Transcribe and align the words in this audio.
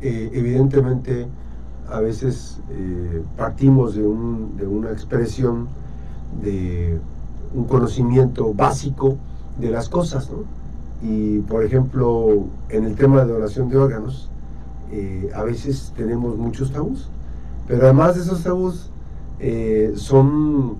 eh, 0.00 0.30
evidentemente 0.32 1.26
a 1.90 2.00
veces 2.00 2.60
eh, 2.70 3.22
partimos 3.36 3.94
de, 3.94 4.06
un, 4.06 4.56
de 4.56 4.66
una 4.66 4.90
expresión 4.90 5.68
de 6.42 7.00
un 7.54 7.64
conocimiento 7.64 8.52
básico 8.52 9.16
de 9.58 9.70
las 9.70 9.88
cosas. 9.88 10.30
Y 11.02 11.38
por 11.40 11.64
ejemplo, 11.64 12.44
en 12.68 12.84
el 12.84 12.94
tema 12.94 13.24
de 13.24 13.32
donación 13.32 13.68
de 13.68 13.78
órganos, 13.78 14.30
eh, 14.90 15.30
a 15.34 15.42
veces 15.44 15.92
tenemos 15.96 16.36
muchos 16.36 16.72
tabús, 16.72 17.08
pero 17.66 17.82
además 17.84 18.16
de 18.16 18.22
esos 18.22 18.42
tabús 18.42 18.90
eh, 19.38 19.92
son 19.96 20.76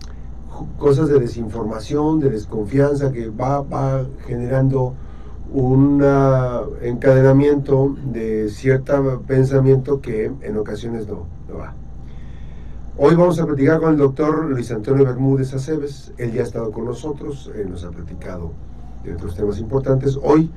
cosas 0.79 1.09
de 1.09 1.21
desinformación, 1.21 2.19
de 2.19 2.31
desconfianza, 2.31 3.13
que 3.13 3.29
va, 3.29 3.63
va 3.63 4.05
generando 4.27 4.95
un 5.53 6.03
encadenamiento 6.83 7.97
de 8.05 8.49
cierto 8.51 9.23
pensamiento 9.27 10.01
que 10.01 10.31
en 10.43 10.57
ocasiones 10.57 11.09
no, 11.09 11.27
no 11.49 11.59
va. 11.59 11.75
Hoy 12.97 13.15
vamos 13.15 13.41
a 13.41 13.47
platicar 13.47 13.81
con 13.81 13.93
el 13.93 13.97
doctor 13.97 14.45
Luis 14.45 14.71
Antonio 14.73 15.05
Bermúdez 15.05 15.55
Aceves. 15.55 16.13
Él 16.19 16.33
ya 16.33 16.41
ha 16.41 16.45
estado 16.45 16.73
con 16.73 16.85
nosotros, 16.85 17.51
eh, 17.55 17.65
nos 17.69 17.85
ha 17.85 17.91
platicado 17.91 18.53
de 19.05 19.15
otros 19.15 19.37
temas 19.37 19.59
importantes. 19.59 20.19
Hoy 20.21 20.51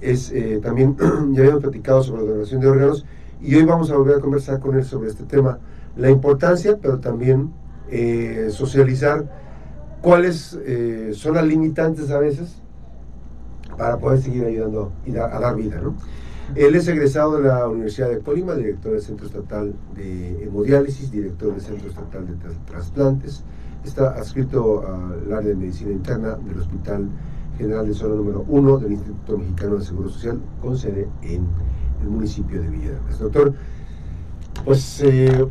es 0.00 0.32
eh, 0.32 0.58
también, 0.62 0.96
ya 1.32 1.42
habíamos 1.42 1.62
platicado 1.62 2.02
sobre 2.02 2.24
la 2.24 2.32
donación 2.32 2.60
de 2.60 2.68
órganos 2.68 3.04
y 3.40 3.54
hoy 3.54 3.64
vamos 3.64 3.90
a 3.90 3.96
volver 3.96 4.16
a 4.16 4.20
conversar 4.20 4.60
con 4.60 4.76
él 4.76 4.84
sobre 4.84 5.10
este 5.10 5.24
tema, 5.24 5.58
la 5.96 6.10
importancia, 6.10 6.78
pero 6.80 6.98
también 6.98 7.52
eh, 7.90 8.48
socializar 8.50 9.24
cuáles 10.02 10.58
eh, 10.64 11.10
son 11.14 11.34
las 11.34 11.46
limitantes 11.46 12.10
a 12.10 12.18
veces 12.18 12.62
para 13.76 13.98
poder 13.98 14.20
seguir 14.20 14.44
ayudando 14.44 14.92
y 15.04 15.16
a 15.16 15.28
dar 15.28 15.56
vida. 15.56 15.80
¿no? 15.80 15.94
Él 16.54 16.74
es 16.76 16.86
egresado 16.88 17.38
de 17.38 17.48
la 17.48 17.68
Universidad 17.68 18.08
de 18.08 18.20
Colima, 18.20 18.54
director 18.54 18.92
del 18.92 19.00
Centro 19.00 19.26
Estatal 19.26 19.74
de 19.94 20.44
Hemodiálisis, 20.44 21.10
director 21.10 21.52
del 21.52 21.60
Centro 21.60 21.88
Estatal 21.88 22.26
de 22.26 22.34
Trasplantes, 22.66 23.42
está 23.84 24.10
adscrito 24.10 24.84
al 24.86 25.32
área 25.32 25.48
de 25.48 25.54
medicina 25.56 25.92
interna 25.92 26.36
del 26.36 26.58
Hospital 26.58 27.08
General 27.58 27.86
de 27.86 27.94
Zona 27.94 28.14
número 28.14 28.44
1 28.48 28.78
del 28.78 28.92
Instituto 28.92 29.38
Mexicano 29.38 29.76
de 29.76 29.84
Seguro 29.84 30.08
Social, 30.08 30.40
con 30.60 30.76
sede 30.76 31.08
en 31.22 31.46
el 32.02 32.08
municipio 32.08 32.60
de 32.60 32.68
Villa 32.68 32.92
Doctor, 33.18 33.54
pues 34.64 35.00
eh, 35.02 35.46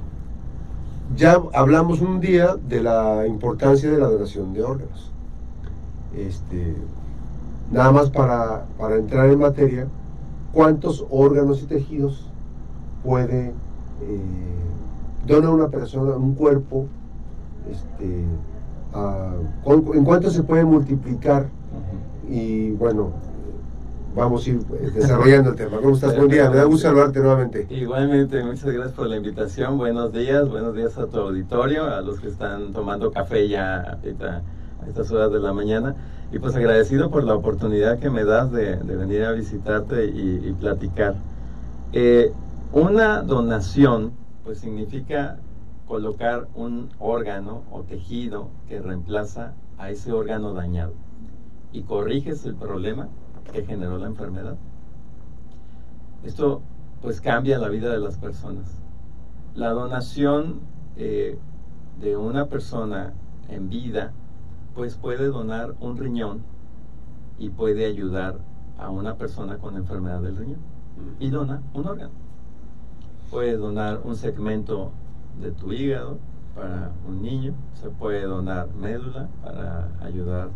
ya 1.15 1.41
hablamos 1.53 2.01
un 2.01 2.19
día 2.19 2.55
de 2.55 2.81
la 2.81 3.25
importancia 3.27 3.89
de 3.91 3.97
la 3.97 4.07
donación 4.07 4.53
de 4.53 4.63
órganos. 4.63 5.11
Este, 6.15 6.75
nada 7.71 7.91
más 7.91 8.09
para, 8.09 8.65
para 8.77 8.95
entrar 8.95 9.29
en 9.29 9.39
materia, 9.39 9.87
¿cuántos 10.53 11.05
órganos 11.09 11.61
y 11.63 11.65
tejidos 11.65 12.29
puede 13.03 13.47
eh, 13.47 13.53
donar 15.27 15.51
una 15.51 15.69
persona, 15.69 16.15
un 16.15 16.35
cuerpo? 16.35 16.87
Este, 17.69 18.23
¿En 19.93 20.05
cuánto 20.05 20.29
se 20.29 20.43
puede 20.43 20.63
multiplicar 20.63 21.47
y 22.29 22.71
bueno, 22.71 23.11
vamos 24.15 24.45
a 24.45 24.49
ir 24.49 24.59
eh, 24.79 24.91
desarrollando 24.93 25.51
el 25.51 25.55
tema. 25.55 25.77
¿Cómo 25.77 25.93
estás? 25.93 26.15
Buen 26.15 26.29
día, 26.29 26.49
me 26.49 26.57
da 26.57 26.63
gusto 26.63 26.87
saludarte 26.87 27.19
nuevamente. 27.19 27.67
Igualmente, 27.69 28.43
muchas 28.43 28.65
gracias 28.65 28.93
por 28.93 29.07
la 29.07 29.17
invitación. 29.17 29.77
Buenos 29.77 30.11
días, 30.13 30.49
buenos 30.49 30.75
días 30.75 30.97
a 30.97 31.07
tu 31.07 31.19
auditorio, 31.19 31.85
a 31.85 32.01
los 32.01 32.19
que 32.19 32.29
están 32.29 32.71
tomando 32.71 33.11
café 33.11 33.47
ya 33.47 33.75
a 33.81 33.97
estas 34.87 35.11
horas 35.11 35.31
de 35.31 35.39
la 35.39 35.53
mañana. 35.53 35.95
Y 36.31 36.39
pues 36.39 36.55
agradecido 36.55 37.09
por 37.09 37.23
la 37.23 37.35
oportunidad 37.35 37.99
que 37.99 38.09
me 38.09 38.23
das 38.23 38.51
de, 38.51 38.75
venir 38.75 39.23
a 39.23 39.31
visitarte 39.31 40.05
y, 40.05 40.53
platicar. 40.59 41.15
Eh, 41.93 42.31
una 42.73 43.21
donación, 43.21 44.11
pues 44.43 44.59
significa 44.59 45.37
colocar 45.87 46.47
un 46.55 46.89
órgano 46.99 47.61
o 47.71 47.83
tejido 47.83 48.49
que 48.67 48.81
reemplaza 48.81 49.53
a 49.77 49.91
ese 49.91 50.11
órgano 50.11 50.53
dañado 50.53 50.93
y 51.71 51.83
corriges 51.83 52.45
el 52.45 52.55
problema 52.55 53.07
que 53.51 53.63
generó 53.63 53.97
la 53.97 54.07
enfermedad. 54.07 54.55
Esto 56.23 56.61
pues 57.01 57.21
cambia 57.21 57.59
la 57.59 57.69
vida 57.69 57.91
de 57.91 57.99
las 57.99 58.17
personas. 58.17 58.81
La 59.53 59.69
donación 59.69 60.61
eh, 60.97 61.37
de 62.01 62.17
una 62.17 62.47
persona 62.47 63.13
en 63.49 63.69
vida 63.69 64.11
pues 64.75 64.95
puede 64.95 65.27
donar 65.27 65.73
un 65.79 65.97
riñón 65.97 66.41
y 67.39 67.49
puede 67.49 67.85
ayudar 67.85 68.37
a 68.77 68.89
una 68.89 69.15
persona 69.15 69.57
con 69.57 69.77
enfermedad 69.77 70.21
del 70.21 70.35
riñón 70.35 70.59
y 71.19 71.29
dona 71.29 71.61
un 71.73 71.87
órgano. 71.87 72.11
Puede 73.31 73.57
donar 73.57 74.01
un 74.03 74.15
segmento 74.15 74.91
de 75.41 75.51
tu 75.51 75.71
hígado 75.71 76.17
para 76.55 76.91
un 77.07 77.21
niño, 77.21 77.53
se 77.73 77.89
puede 77.89 78.23
donar 78.23 78.67
médula 78.75 79.27
para 79.43 79.89
ayudar 80.01 80.49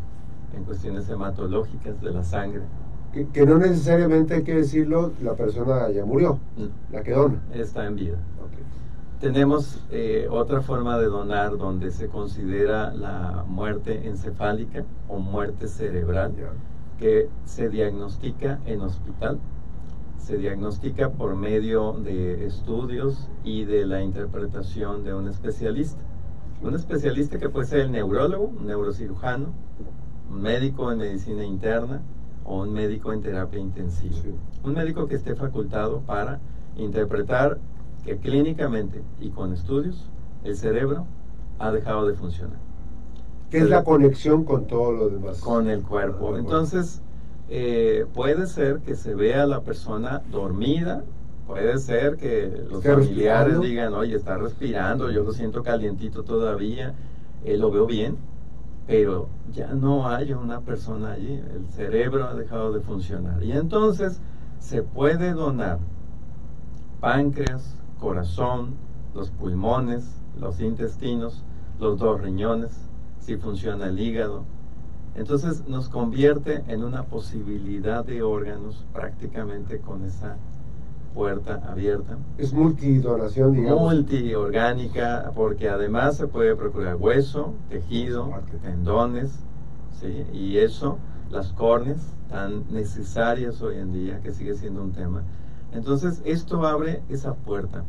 en 0.55 0.63
cuestiones 0.63 1.09
hematológicas 1.09 1.99
de 2.01 2.11
la 2.11 2.23
sangre. 2.23 2.61
Que, 3.33 3.45
no 3.45 3.57
necesariamente 3.57 4.35
hay 4.35 4.43
que 4.43 4.55
decirlo, 4.55 5.13
la 5.21 5.33
persona 5.33 5.89
ya 5.89 6.05
murió, 6.05 6.39
la 6.91 7.01
que 7.01 7.11
dona. 7.11 7.41
Está 7.53 7.85
en 7.87 7.95
vida. 7.95 8.17
Tenemos 9.19 9.83
eh, 9.91 10.29
otra 10.31 10.61
forma 10.61 10.97
de 10.97 11.07
donar 11.07 11.57
donde 11.57 11.91
se 11.91 12.07
considera 12.07 12.91
la 12.91 13.43
muerte 13.45 14.07
encefálica 14.07 14.85
o 15.09 15.19
muerte 15.19 15.67
cerebral, 15.67 16.33
que 16.97 17.27
se 17.43 17.67
diagnostica 17.67 18.61
en 18.65 18.79
hospital. 18.79 19.39
Se 20.19 20.37
diagnostica 20.37 21.09
por 21.09 21.35
medio 21.35 21.93
de 22.01 22.45
estudios 22.45 23.27
y 23.43 23.65
de 23.65 23.85
la 23.85 24.01
interpretación 24.01 25.03
de 25.03 25.13
un 25.13 25.27
especialista. 25.27 26.01
Un 26.61 26.75
especialista 26.75 27.39
que 27.39 27.49
puede 27.49 27.65
ser 27.65 27.79
el 27.81 27.91
neurólogo, 27.91 28.45
un 28.45 28.67
neurocirujano, 28.67 29.47
un 30.31 30.41
médico 30.41 30.93
en 30.93 30.99
medicina 30.99 31.43
interna 31.43 32.01
o 32.45 32.61
un 32.61 32.71
médico 32.71 33.11
en 33.11 33.21
terapia 33.21 33.59
intensiva. 33.59 34.37
Un 34.63 34.75
médico 34.75 35.07
que 35.07 35.15
esté 35.15 35.35
facultado 35.35 35.99
para 36.07 36.39
interpretar 36.77 37.59
que 38.03 38.17
clínicamente 38.17 39.01
y 39.19 39.29
con 39.29 39.53
estudios 39.53 40.09
el 40.43 40.55
cerebro 40.55 41.05
ha 41.59 41.71
dejado 41.71 42.07
de 42.07 42.13
funcionar. 42.13 42.57
¿Qué 43.49 43.59
es 43.59 43.69
la 43.69 43.83
conexión 43.83 44.43
con 44.43 44.67
todo 44.67 44.91
lo 44.91 45.09
demás? 45.09 45.39
Con 45.39 45.69
el 45.69 45.81
cuerpo. 45.81 46.37
Entonces, 46.37 47.01
eh, 47.49 48.05
puede 48.13 48.45
ser 48.45 48.79
que 48.79 48.95
se 48.95 49.15
vea 49.15 49.47
la 49.47 49.61
persona 49.61 50.21
dormida, 50.31 51.03
puede 51.47 51.79
ser 51.79 52.17
que 52.17 52.63
los 52.69 52.83
familiares 52.83 53.59
digan, 53.59 53.93
oye, 53.93 54.15
está 54.15 54.37
respirando, 54.37 55.09
yo 55.09 55.23
lo 55.23 55.33
siento 55.33 55.63
calientito 55.63 56.23
todavía, 56.23 56.93
eh, 57.43 57.57
lo 57.57 57.71
veo 57.71 57.87
bien, 57.87 58.17
pero 58.85 59.29
ya 59.51 59.73
no 59.73 60.07
hay 60.07 60.33
una 60.33 60.61
persona 60.61 61.13
allí, 61.13 61.41
el 61.55 61.67
cerebro 61.69 62.25
ha 62.25 62.35
dejado 62.35 62.71
de 62.71 62.81
funcionar. 62.81 63.43
Y 63.43 63.51
entonces 63.51 64.21
se 64.59 64.83
puede 64.83 65.33
donar 65.33 65.79
páncreas, 66.99 67.75
corazón, 67.99 68.75
los 69.13 69.29
pulmones, 69.31 70.21
los 70.39 70.59
intestinos, 70.61 71.43
los 71.79 71.99
dos 71.99 72.21
riñones, 72.21 72.71
si 73.19 73.37
funciona 73.37 73.87
el 73.87 73.99
hígado. 73.99 74.43
Entonces 75.15 75.67
nos 75.67 75.89
convierte 75.89 76.63
en 76.67 76.83
una 76.83 77.03
posibilidad 77.03 78.05
de 78.05 78.21
órganos 78.21 78.85
prácticamente 78.93 79.79
con 79.79 80.05
esa 80.05 80.37
puerta 81.13 81.61
abierta. 81.67 82.17
Es 82.37 82.53
multidonación, 82.53 83.53
digamos. 83.53 83.93
Multiorgánica, 83.93 85.31
porque 85.35 85.67
además 85.69 86.17
se 86.17 86.27
puede 86.27 86.55
procurar 86.55 86.95
hueso, 86.95 87.53
tejido, 87.69 88.31
tendones, 88.61 89.39
¿sí? 89.99 90.25
y 90.31 90.57
eso, 90.57 90.97
las 91.29 91.51
córneas, 91.53 92.13
tan 92.29 92.71
necesarias 92.71 93.61
hoy 93.61 93.77
en 93.77 93.91
día, 93.91 94.21
que 94.21 94.31
sigue 94.31 94.53
siendo 94.53 94.83
un 94.83 94.91
tema. 94.91 95.23
Entonces, 95.71 96.21
esto 96.25 96.65
abre 96.65 97.03
esa 97.09 97.35
puerta. 97.35 97.83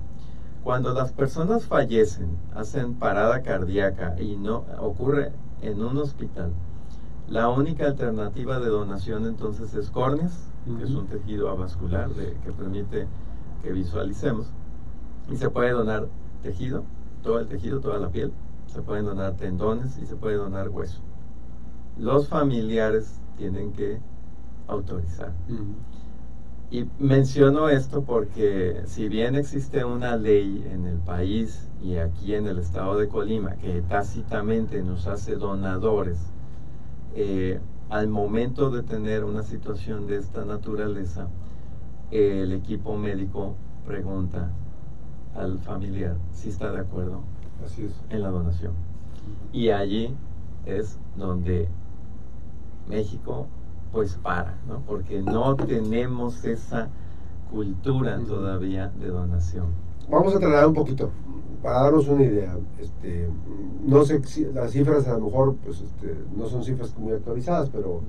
Cuando 0.63 0.93
las 0.93 1.13
personas 1.13 1.65
fallecen, 1.65 2.37
hacen 2.55 2.95
parada 2.95 3.43
cardíaca 3.43 4.21
y 4.21 4.37
no 4.37 4.65
ocurre 4.79 5.33
en 5.63 5.83
un 5.83 5.97
hospital, 5.99 6.53
la 7.29 7.49
única 7.49 7.87
alternativa 7.87 8.59
de 8.59 8.69
donación 8.69 9.25
entonces 9.25 9.73
es 9.75 9.91
córneas, 9.91 10.51
que 10.65 10.83
es 10.83 10.91
un 10.91 11.07
tejido 11.07 11.49
avascular 11.49 12.11
que 12.11 12.53
permite 12.53 13.07
que 13.63 13.73
visualicemos. 13.73 14.49
Y 15.31 15.37
se 15.37 15.49
puede 15.49 15.71
donar 15.71 16.09
tejido, 16.43 16.83
todo 17.23 17.39
el 17.39 17.47
tejido, 17.47 17.81
toda 17.81 17.99
la 17.99 18.09
piel. 18.09 18.33
Se 18.67 18.83
pueden 18.83 19.05
donar 19.05 19.35
tendones 19.35 19.97
y 19.99 20.07
se 20.07 20.17
puede 20.17 20.37
donar 20.37 20.71
hueso. 20.71 21.01
Los 21.97 22.29
familiares 22.29 23.21
tienen 23.37 23.73
que 23.73 24.01
autorizar. 24.67 25.33
Y 26.71 26.87
menciono 27.01 27.69
esto 27.69 28.03
porque 28.05 28.83
si 28.87 29.09
bien 29.09 29.35
existe 29.35 29.85
una 29.85 30.17
ley 30.17 30.65
en 30.71 30.87
el 30.87 30.99
país 30.99 31.69
y 31.83 31.97
aquí 31.97 32.35
en 32.35 32.47
el 32.47 32.59
estado 32.59 32.97
de 32.97 33.09
Colima 33.09 33.57
que 33.57 33.83
tácitamente 33.83 34.81
nos 34.85 35.09
hace 35.09 35.35
donadores, 35.35 36.19
eh, 37.17 37.59
al 37.89 38.07
momento 38.07 38.71
de 38.71 38.85
tener 38.85 39.25
una 39.25 39.43
situación 39.43 40.07
de 40.07 40.19
esta 40.19 40.45
naturaleza, 40.45 41.27
el 42.13 42.53
equipo 42.53 42.97
médico 42.97 43.57
pregunta 43.85 44.51
al 45.35 45.59
familiar 45.59 46.17
si 46.33 46.51
está 46.51 46.71
de 46.71 46.81
acuerdo 46.81 47.23
Así 47.65 47.85
es. 47.85 48.01
en 48.11 48.23
la 48.23 48.31
donación. 48.31 48.75
Y 49.53 49.71
allí 49.71 50.15
es 50.67 51.01
donde 51.17 51.69
México 52.89 53.49
pues 53.93 54.15
para, 54.15 54.57
¿no? 54.69 54.81
Porque 54.87 55.23
no 55.23 55.57
tenemos 55.57 56.45
esa 56.45 56.89
cultura 57.51 58.19
todavía 58.27 58.93
de 59.01 59.09
donación. 59.09 59.67
Vamos 60.09 60.35
a 60.35 60.39
trasladar 60.39 60.69
un 60.69 60.75
poquito 60.75 61.11
para 61.63 61.83
darnos 61.83 62.09
una 62.09 62.23
idea. 62.23 62.57
Este, 62.79 63.29
no 63.85 64.05
sé 64.05 64.23
si 64.25 64.45
las 64.47 64.71
cifras 64.73 65.07
a 65.09 65.15
lo 65.15 65.27
mejor 65.27 65.57
pues 65.65 65.81
este, 65.81 66.17
no 66.37 66.47
son 66.47 66.65
cifras 66.65 66.97
muy 66.99 67.13
actualizadas, 67.13 67.69
pero 67.71 68.01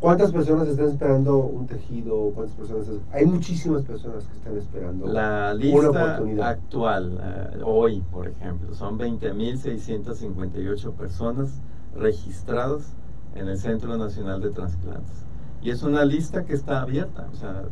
¿cuántas 0.00 0.30
personas 0.32 0.68
están 0.68 0.88
esperando 0.88 1.38
un 1.38 1.66
tejido? 1.66 2.30
¿Cuántas 2.34 2.56
personas? 2.56 2.86
Hay 3.12 3.26
muchísimas 3.26 3.82
personas 3.82 4.24
que 4.24 4.36
están 4.36 4.56
esperando 4.56 5.06
La 5.06 5.52
una 5.52 5.54
lista 5.54 5.88
oportunidad. 5.90 6.48
actual, 6.48 7.18
eh, 7.22 7.60
hoy, 7.64 8.02
por 8.12 8.28
ejemplo, 8.28 8.74
son 8.74 8.98
20.658 8.98 10.92
personas 10.92 11.60
registradas 11.96 12.92
en 13.34 13.48
el 13.48 13.58
Centro 13.58 13.96
Nacional 13.96 14.40
de 14.40 14.50
Trasplantes. 14.50 15.24
Y 15.62 15.70
es 15.70 15.82
una 15.82 16.04
lista 16.04 16.44
que 16.44 16.54
está 16.54 16.82
abierta, 16.82 17.28
o 17.32 17.36
sea, 17.36 17.64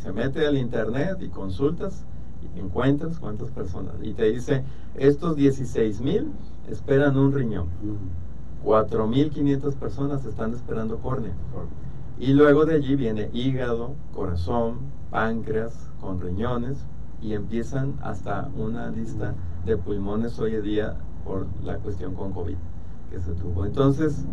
se 0.00 0.12
mete 0.12 0.46
al 0.46 0.56
internet 0.56 1.18
y 1.20 1.28
consultas 1.28 2.04
y 2.54 2.60
encuentras 2.60 3.18
cuántas 3.18 3.50
personas. 3.50 3.94
Y 4.02 4.14
te 4.14 4.30
dice, 4.30 4.64
estos 4.96 5.36
16.000 5.36 6.28
esperan 6.68 7.16
un 7.16 7.32
riñón, 7.32 7.66
Ujú. 7.82 8.70
4.500 8.70 9.74
personas 9.74 10.24
están 10.24 10.52
esperando 10.52 10.98
córnea. 10.98 11.32
Y 12.18 12.32
luego 12.34 12.64
de 12.64 12.76
allí 12.76 12.94
viene 12.94 13.28
hígado, 13.32 13.94
corazón, 14.14 14.78
páncreas, 15.10 15.90
con 16.00 16.20
riñones 16.20 16.86
y 17.20 17.34
empiezan 17.34 17.94
hasta 18.02 18.48
una 18.56 18.90
lista 18.90 19.34
de 19.64 19.76
pulmones 19.76 20.38
hoy 20.38 20.54
en 20.54 20.62
día 20.62 20.96
por 21.24 21.46
la 21.64 21.78
cuestión 21.78 22.14
con 22.14 22.32
COVID 22.32 22.56
que 23.10 23.20
se 23.20 23.32
tuvo. 23.32 23.66
Entonces, 23.66 24.24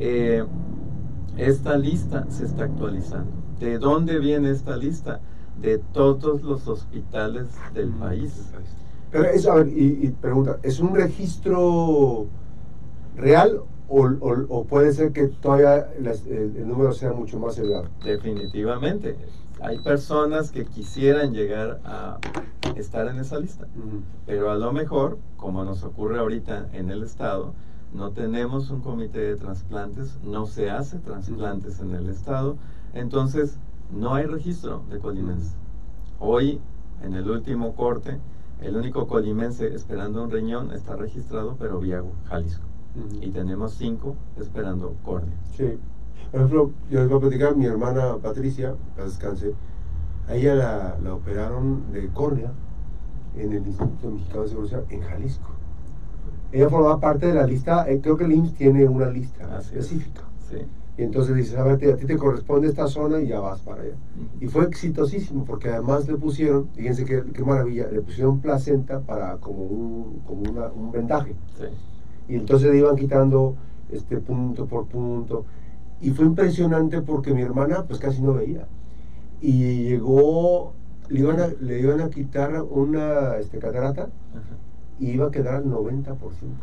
eh, 0.00 0.44
esta 1.36 1.76
lista 1.76 2.26
se 2.30 2.44
está 2.46 2.64
actualizando. 2.64 3.30
¿De 3.60 3.78
dónde 3.78 4.18
viene 4.18 4.50
esta 4.50 4.76
lista? 4.76 5.20
De 5.60 5.78
todos 5.78 6.42
los 6.42 6.66
hospitales 6.66 7.46
del 7.74 7.90
país. 7.90 8.50
Pero 9.10 9.24
es, 9.24 9.46
a 9.46 9.54
ver, 9.54 9.68
y, 9.68 10.06
y 10.06 10.10
pregunta, 10.10 10.58
¿es 10.62 10.80
un 10.80 10.94
registro 10.94 12.26
real 13.16 13.60
o, 13.88 14.06
o- 14.06 14.46
o 14.48 14.64
puede 14.64 14.92
ser 14.92 15.12
que 15.12 15.28
todavía 15.28 15.88
las- 16.00 16.24
el, 16.26 16.56
el 16.56 16.68
número 16.68 16.92
sea 16.92 17.12
mucho 17.12 17.38
más 17.38 17.58
elevado? 17.58 17.88
Definitivamente. 18.04 19.16
Hay 19.60 19.78
personas 19.78 20.50
que 20.52 20.64
quisieran 20.64 21.34
llegar 21.34 21.80
a 21.84 22.18
estar 22.76 23.06
en 23.08 23.18
esa 23.18 23.38
lista. 23.38 23.66
Pero 24.26 24.50
a 24.50 24.54
lo 24.56 24.72
mejor, 24.72 25.18
como 25.36 25.64
nos 25.64 25.82
ocurre 25.84 26.18
ahorita 26.18 26.68
en 26.72 26.90
el 26.90 27.02
estado, 27.02 27.52
no 27.92 28.12
tenemos 28.12 28.70
un 28.70 28.80
comité 28.80 29.20
de 29.20 29.36
trasplantes, 29.36 30.18
no 30.22 30.46
se 30.46 30.70
hace 30.70 30.98
trasplantes 30.98 31.80
en 31.80 31.94
el 31.94 32.08
estado, 32.08 32.56
entonces 32.94 33.58
no 33.92 34.14
hay 34.14 34.26
registro 34.26 34.82
de 34.90 34.98
colimenses. 34.98 35.56
Hoy, 36.18 36.60
en 37.02 37.14
el 37.14 37.28
último 37.30 37.74
corte, 37.74 38.18
el 38.60 38.76
único 38.76 39.06
colimense 39.06 39.74
esperando 39.74 40.22
un 40.22 40.30
riñón 40.30 40.72
está 40.72 40.94
registrado, 40.96 41.56
pero 41.58 41.80
vía 41.80 42.02
Jalisco. 42.28 42.64
Y 43.20 43.30
tenemos 43.30 43.74
cinco 43.74 44.16
esperando 44.36 44.94
córnea. 45.04 45.36
Sí. 45.56 45.78
Por 46.30 46.40
ejemplo, 46.40 46.70
yo 46.90 47.00
les 47.00 47.08
voy 47.08 47.18
a 47.18 47.20
platicar, 47.20 47.56
mi 47.56 47.66
hermana 47.66 48.16
Patricia, 48.22 48.74
que 48.94 49.02
descanse, 49.02 49.54
a 50.28 50.34
ella 50.34 50.54
la, 50.54 50.98
la 51.02 51.14
operaron 51.14 51.90
de 51.92 52.08
córnea 52.08 52.52
en 53.36 53.52
el 53.52 53.66
Instituto 53.66 54.10
Mexicano 54.10 54.42
de 54.42 54.48
Seguridad 54.48 54.84
en 54.90 55.02
Jalisco. 55.02 55.50
Ella 56.52 56.68
formaba 56.68 56.98
parte 57.00 57.26
de 57.26 57.34
la 57.34 57.46
lista, 57.46 57.88
eh, 57.88 58.00
creo 58.02 58.16
que 58.16 58.24
el 58.24 58.32
IMSS 58.32 58.54
tiene 58.54 58.86
una 58.88 59.08
lista 59.08 59.44
Así 59.56 59.76
es. 59.76 59.84
específica. 59.86 60.22
Sí. 60.48 60.56
Y 60.98 61.02
entonces 61.02 61.34
dices, 61.36 61.56
a 61.56 61.62
ver, 61.64 61.92
a 61.92 61.96
ti 61.96 62.04
te 62.06 62.16
corresponde 62.16 62.68
esta 62.68 62.86
zona 62.88 63.20
y 63.20 63.28
ya 63.28 63.40
vas 63.40 63.60
para 63.60 63.82
allá. 63.82 63.94
Y 64.40 64.48
fue 64.48 64.64
exitosísimo 64.64 65.44
porque 65.44 65.68
además 65.68 66.06
le 66.08 66.16
pusieron, 66.16 66.68
fíjense 66.74 67.04
qué, 67.04 67.22
qué 67.32 67.42
maravilla, 67.44 67.88
le 67.90 68.00
pusieron 68.02 68.40
placenta 68.40 69.00
para 69.00 69.36
como 69.36 69.62
un, 69.62 70.20
como 70.26 70.42
una- 70.50 70.66
un 70.68 70.90
vendaje. 70.92 71.34
Sí. 71.56 71.64
Y 72.28 72.34
entonces 72.36 72.70
le 72.70 72.78
iban 72.78 72.96
quitando 72.96 73.56
este 73.90 74.18
punto 74.18 74.66
por 74.66 74.86
punto. 74.86 75.46
Y 76.02 76.10
fue 76.10 76.26
impresionante 76.26 77.00
porque 77.00 77.32
mi 77.32 77.42
hermana 77.42 77.84
pues 77.86 77.98
casi 77.98 78.20
no 78.20 78.34
veía. 78.34 78.66
Y 79.40 79.84
llegó, 79.84 80.74
le 81.08 81.20
iban 81.20 81.40
a, 81.40 81.46
le 81.60 81.80
iban 81.80 82.00
a 82.00 82.10
quitar 82.10 82.62
una 82.62 83.36
este, 83.38 83.58
catarata. 83.58 84.10
Y 85.00 85.12
iba 85.12 85.26
a 85.26 85.30
quedar 85.30 85.54
al 85.56 85.64
90% 85.64 86.14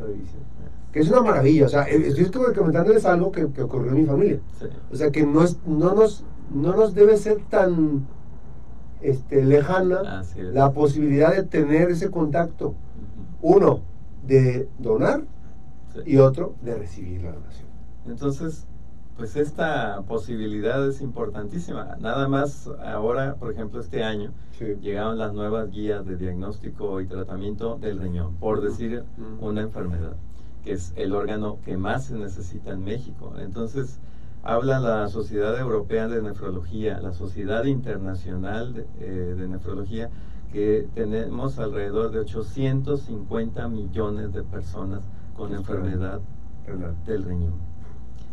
de 0.05 0.13
visión. 0.13 0.43
Que 0.93 0.99
es 0.99 1.09
una 1.09 1.21
maravilla. 1.21 1.65
O 1.65 1.69
sea, 1.69 1.83
eh, 1.89 2.07
estoy 2.07 2.53
comentándoles 2.53 3.05
algo 3.05 3.31
que, 3.31 3.47
que 3.51 3.63
ocurrió 3.63 3.91
en 3.91 3.97
mi 3.97 4.05
familia. 4.05 4.39
Sí. 4.59 4.65
O 4.91 4.95
sea, 4.95 5.11
que 5.11 5.25
no, 5.25 5.43
es, 5.43 5.57
no, 5.65 5.93
nos, 5.95 6.23
no 6.53 6.75
nos 6.75 6.93
debe 6.93 7.17
ser 7.17 7.39
tan 7.49 8.05
este, 9.01 9.43
lejana 9.43 10.23
la 10.37 10.71
posibilidad 10.71 11.35
de 11.35 11.43
tener 11.43 11.89
ese 11.89 12.09
contacto. 12.11 12.75
Uno, 13.41 13.81
de 14.25 14.69
donar 14.79 15.23
Sí. 15.93 15.99
y 16.05 16.17
otro, 16.17 16.53
de 16.61 16.75
recibir 16.75 17.23
la 17.23 17.31
donación. 17.31 17.67
Entonces, 18.05 18.67
pues 19.17 19.35
esta 19.35 20.01
posibilidad 20.07 20.87
es 20.87 21.01
importantísima. 21.01 21.95
Nada 21.99 22.27
más 22.27 22.69
ahora, 22.85 23.35
por 23.35 23.51
ejemplo, 23.51 23.79
este 23.81 24.03
año, 24.03 24.31
Sí. 24.51 24.75
llegaron 24.81 25.17
las 25.17 25.33
nuevas 25.33 25.71
guías 25.71 26.05
de 26.05 26.17
diagnóstico 26.17 27.01
y 27.01 27.07
tratamiento 27.07 27.77
del 27.77 27.99
riñón, 27.99 28.35
por 28.35 28.61
decir 28.61 29.03
una 29.41 29.61
enfermedad, 29.61 30.13
que 30.63 30.73
es 30.73 30.93
el 30.95 31.13
órgano 31.13 31.57
que 31.65 31.77
más 31.77 32.05
se 32.05 32.15
necesita 32.15 32.71
en 32.71 32.83
México. 32.83 33.33
Entonces, 33.39 33.99
habla 34.43 34.79
la 34.79 35.07
Sociedad 35.09 35.59
Europea 35.59 36.07
de 36.07 36.21
Nefrología, 36.21 36.99
la 37.01 37.13
Sociedad 37.13 37.65
Internacional 37.65 38.73
de, 38.73 38.85
eh, 38.99 39.35
de 39.37 39.47
Nefrología, 39.47 40.09
que 40.51 40.87
tenemos 40.95 41.59
alrededor 41.59 42.11
de 42.11 42.19
850 42.19 43.67
millones 43.67 44.31
de 44.33 44.43
personas 44.43 45.01
con 45.35 45.53
enfermedad 45.53 46.19
del 47.05 47.23
riñón. 47.23 47.66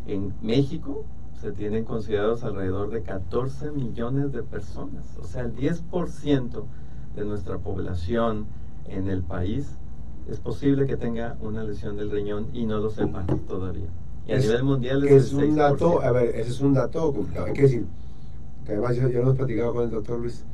En 0.07 0.33
México 0.43 1.05
se 1.41 1.53
tienen 1.53 1.85
considerados 1.85 2.45
alrededor 2.45 2.91
de 2.91 3.03
14 3.03 3.71
millones 3.71 4.33
de 4.33 4.43
personas, 4.43 5.05
o 5.21 5.25
sea, 5.25 5.43
el 5.43 5.55
10% 5.57 6.65
de 7.17 7.25
nuestra 7.25 7.59
población 7.59 8.47
en 8.89 9.09
el 9.09 9.23
país 9.23 9.67
es 10.31 10.41
posible 10.41 10.87
que 10.87 10.97
tenga 10.97 11.37
una 11.41 11.65
lesión 11.65 11.97
del 11.97 12.11
riñón 12.11 12.47
y 12.53 12.65
no 12.67 12.79
lo 12.79 12.91
sepan 12.91 13.27
todavía. 13.47 13.89
Y 14.27 14.33
a 14.33 14.37
Es- 14.37 14.47
nivel 14.47 14.65
mundial 14.65 15.05
es, 15.05 15.25
es 15.27 15.33
el 15.33 15.37
un 15.37 15.43
6%. 15.43 15.57
dato, 15.57 16.03
a 16.03 16.13
ver, 16.13 16.35
ese 16.35 16.51
es 16.51 16.61
un 16.61 16.73
dato 16.75 17.13
complicado. 17.13 17.47
Hay 17.47 17.53
que 17.53 17.63
decir, 17.63 17.87
que 18.65 18.73
además 18.73 18.97
ya, 18.97 19.03
ya 19.09 19.17
lo 19.17 19.21
hemos 19.23 19.37
platicado 19.37 19.75
con 19.75 19.85
el 19.85 19.91
doctor 19.91 20.19
Luis, 20.21 20.45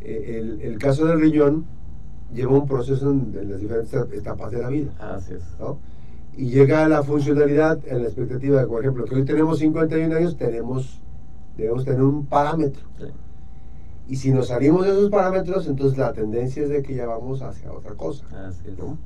eh, 0.00 0.38
el, 0.40 0.60
el 0.62 0.78
caso 0.78 1.04
del 1.06 1.20
riñón 1.20 1.64
lleva 2.32 2.52
un 2.52 2.66
proceso 2.66 3.10
en, 3.10 3.36
en 3.38 3.50
las 3.50 3.60
diferentes 3.60 3.94
etapas 4.12 4.50
de 4.50 4.62
la 4.62 4.68
vida. 4.70 4.90
Así 4.98 5.34
es. 5.34 5.42
¿no? 5.58 5.78
Y 6.38 6.50
llega 6.50 6.84
a 6.84 6.88
la 6.88 7.02
funcionalidad 7.02 7.80
en 7.86 8.02
la 8.02 8.04
expectativa 8.04 8.60
de, 8.60 8.66
por 8.68 8.80
ejemplo, 8.82 9.04
que 9.06 9.16
hoy 9.16 9.24
tenemos 9.24 9.58
51 9.58 10.14
años, 10.14 10.36
tenemos, 10.36 11.00
debemos 11.56 11.84
tener 11.84 12.00
un 12.00 12.26
parámetro. 12.26 12.86
Sí. 12.96 13.06
Y 14.06 14.16
si 14.16 14.30
nos 14.30 14.46
salimos 14.46 14.84
de 14.86 14.92
esos 14.92 15.10
parámetros, 15.10 15.66
entonces 15.66 15.98
la 15.98 16.12
tendencia 16.12 16.62
es 16.62 16.68
de 16.68 16.82
que 16.82 16.94
ya 16.94 17.06
vamos 17.06 17.42
hacia 17.42 17.72
otra 17.72 17.94
cosa. 17.94 18.24
Así 18.46 18.68
es. 18.68 18.78
¿no? 18.78 18.96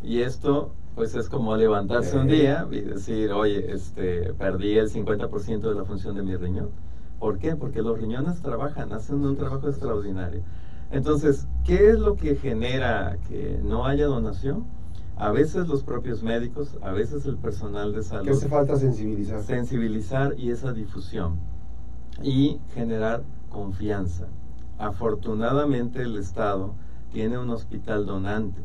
Y 0.00 0.22
esto, 0.22 0.70
pues 0.94 1.16
es 1.16 1.28
como 1.28 1.56
levantarse 1.56 2.16
un 2.16 2.30
Eh. 2.30 2.34
día 2.34 2.68
y 2.70 2.82
decir, 2.82 3.32
oye, 3.32 3.72
este, 3.72 4.32
perdí 4.34 4.78
el 4.78 4.88
50% 4.88 5.68
de 5.68 5.74
la 5.74 5.84
función 5.84 6.14
de 6.14 6.22
mi 6.22 6.36
riñón. 6.36 6.70
¿Por 7.18 7.38
qué? 7.38 7.56
Porque 7.56 7.82
los 7.82 7.98
riñones 7.98 8.40
trabajan, 8.42 8.92
hacen 8.92 9.24
un 9.24 9.36
trabajo 9.36 9.68
extraordinario. 9.68 10.42
Entonces, 10.92 11.48
¿qué 11.64 11.90
es 11.90 11.98
lo 11.98 12.14
que 12.14 12.36
genera 12.36 13.18
que 13.28 13.58
no 13.64 13.86
haya 13.86 14.06
donación? 14.06 14.64
A 15.16 15.30
veces 15.30 15.66
los 15.68 15.82
propios 15.82 16.22
médicos, 16.22 16.76
a 16.82 16.92
veces 16.92 17.24
el 17.26 17.36
personal 17.38 17.92
de 17.92 17.98
Que 17.98 18.04
salud 18.04 18.28
hace 18.30 18.48
falta 18.48 18.76
sensibilizar. 18.76 19.42
sensibilizar 19.42 20.34
y 20.38 20.50
esa 20.50 20.72
difusión 20.72 21.36
y 22.22 22.58
generar 22.74 23.22
confianza. 23.48 24.26
Afortunadamente 24.78 26.02
el 26.02 26.16
Estado 26.16 26.74
tiene 27.12 27.38
un 27.38 27.50
hospital 27.50 28.06
donante. 28.06 28.60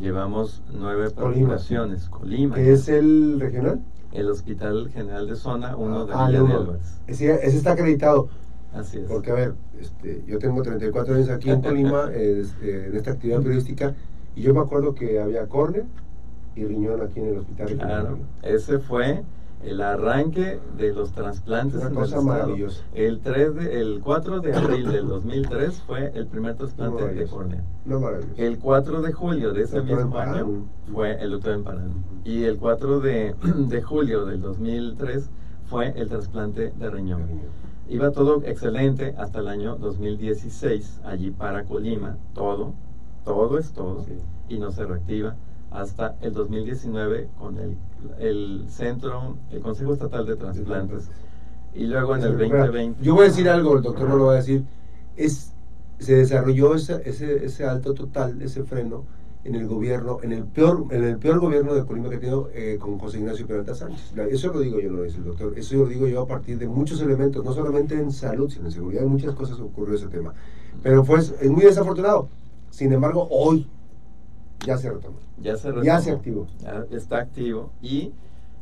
Llevamos 0.00 0.62
nueve 0.72 1.10
poblaciones. 1.10 2.08
Colima. 2.08 2.54
¿Qué 2.54 2.72
es 2.72 2.88
el 2.88 3.38
regional? 3.40 3.80
El 4.12 4.28
Hospital 4.30 4.90
General 4.92 5.26
de 5.26 5.36
Zona, 5.36 5.76
uno 5.76 6.06
de 6.06 6.12
Ah, 6.14 6.26
Villa 6.28 6.38
el 6.40 6.46
de. 6.46 6.52
Álvarez. 6.54 7.00
Ese, 7.06 7.34
ese 7.46 7.56
está 7.56 7.72
acreditado. 7.72 8.28
Así 8.74 8.98
es. 8.98 9.04
Porque, 9.04 9.30
a 9.30 9.34
ver, 9.34 9.54
este, 9.80 10.22
yo 10.26 10.38
tengo 10.38 10.62
34 10.62 11.14
años 11.14 11.28
aquí 11.30 11.50
en 11.50 11.60
Colima, 11.62 12.10
este, 12.12 12.86
en 12.88 12.96
esta 12.96 13.12
actividad 13.12 13.40
periodística, 13.42 13.94
y 14.36 14.42
yo 14.42 14.54
me 14.54 14.60
acuerdo 14.60 14.94
que 14.94 15.20
había 15.20 15.46
córnea 15.46 15.84
y 16.54 16.64
riñón 16.64 17.00
aquí 17.02 17.20
en 17.20 17.28
el 17.28 17.38
hospital. 17.38 17.76
Claro, 17.78 18.18
ese 18.42 18.78
fue 18.78 19.22
el 19.62 19.80
arranque 19.80 20.58
de 20.76 20.92
los 20.92 21.12
trasplantes 21.12 21.80
Una 21.80 21.90
cosa 21.90 22.20
maravillosa. 22.20 22.82
El, 22.94 23.20
3 23.20 23.54
de- 23.54 23.80
el 23.80 24.00
4 24.02 24.40
de 24.40 24.54
abril 24.54 24.90
del 24.90 25.06
2003 25.06 25.82
fue 25.86 26.10
el 26.14 26.26
primer 26.26 26.56
trasplante 26.56 27.06
de 27.14 27.26
córnea. 27.26 27.62
No 27.84 28.00
maravilloso. 28.00 28.34
El 28.42 28.58
4 28.58 29.02
de 29.02 29.12
julio 29.12 29.52
de 29.52 29.62
ese 29.62 29.76
Doctor 29.78 29.96
mismo 30.04 30.18
año 30.18 30.64
fue 30.92 31.22
el 31.22 31.30
doctor 31.30 31.52
Emparán. 31.54 31.92
Y 32.24 32.42
el 32.44 32.58
4 32.58 33.00
de, 33.00 33.34
de 33.68 33.82
julio 33.82 34.24
del 34.26 34.40
2003 34.40 35.30
fue 35.66 35.92
el 35.96 36.08
trasplante 36.08 36.72
de 36.76 36.90
riñón. 36.90 37.22
Iba 37.88 38.10
todo 38.10 38.42
excelente 38.44 39.14
hasta 39.16 39.38
el 39.40 39.48
año 39.48 39.76
2016, 39.76 41.00
allí 41.04 41.30
para 41.30 41.64
Colima, 41.64 42.16
todo, 42.34 42.74
todo 43.24 43.58
es 43.58 43.72
todo, 43.72 44.04
Sí. 44.04 44.12
y 44.48 44.58
no 44.58 44.70
se 44.72 44.84
reactiva 44.84 45.36
hasta 45.70 46.16
el 46.20 46.32
2019 46.34 47.28
con 47.38 47.58
el, 47.58 47.76
el 48.18 48.66
centro, 48.68 49.36
el 49.50 49.60
Consejo 49.60 49.94
Estatal 49.94 50.26
de 50.26 50.36
Trasplantes. 50.36 51.08
Y 51.74 51.86
luego 51.86 52.14
en 52.14 52.22
el 52.22 52.32
Espera, 52.32 52.66
2020... 52.66 53.02
Yo 53.02 53.14
voy 53.14 53.24
a 53.24 53.28
decir 53.28 53.48
algo, 53.48 53.76
el 53.76 53.82
doctor 53.82 54.08
no 54.08 54.16
lo 54.16 54.26
va 54.26 54.32
a 54.32 54.36
decir. 54.36 54.64
Es, 55.16 55.52
se 55.98 56.16
desarrolló 56.16 56.74
ese, 56.74 57.00
ese, 57.06 57.44
ese 57.46 57.64
alto 57.64 57.94
total, 57.94 58.42
ese 58.42 58.64
freno, 58.64 59.04
en 59.44 59.54
el 59.54 59.66
gobierno, 59.66 60.18
en 60.22 60.32
el 60.32 60.44
peor, 60.44 60.86
en 60.90 61.02
el 61.04 61.18
peor 61.18 61.40
gobierno 61.40 61.74
de 61.74 61.84
Colima 61.84 62.08
que 62.10 62.16
ha 62.16 62.20
tenido 62.20 62.50
eh, 62.52 62.76
con 62.78 62.98
José 62.98 63.18
Ignacio 63.18 63.46
Peralta 63.46 63.74
Sánchez. 63.74 64.12
Eso 64.30 64.52
lo 64.52 64.60
digo 64.60 64.78
yo, 64.78 64.90
no 64.90 64.98
lo 64.98 65.02
dice 65.04 65.18
el 65.18 65.24
doctor. 65.24 65.54
Eso 65.56 65.76
lo 65.76 65.86
digo 65.86 66.06
yo 66.06 66.20
a 66.22 66.26
partir 66.26 66.58
de 66.58 66.68
muchos 66.68 67.00
elementos, 67.00 67.44
no 67.44 67.52
solamente 67.52 67.94
en 67.94 68.12
salud, 68.12 68.50
sino 68.50 68.66
en 68.66 68.72
seguridad, 68.72 69.02
en 69.02 69.08
muchas 69.08 69.34
cosas 69.34 69.58
ocurrió 69.58 69.94
ese 69.96 70.08
tema. 70.08 70.34
Pero 70.82 71.02
fue, 71.02 71.18
es 71.20 71.50
muy 71.50 71.62
desafortunado. 71.64 72.28
Sin 72.72 72.90
embargo, 72.90 73.28
hoy 73.30 73.66
ya 74.66 74.78
se 74.78 74.90
retomó. 74.90 75.18
Ya 75.36 75.56
se, 75.56 75.68
Ya 75.68 75.74
retomó. 75.74 76.00
se 76.00 76.10
activó. 76.10 76.46
Ya 76.62 76.86
está 76.90 77.18
activo 77.18 77.70
y 77.82 78.12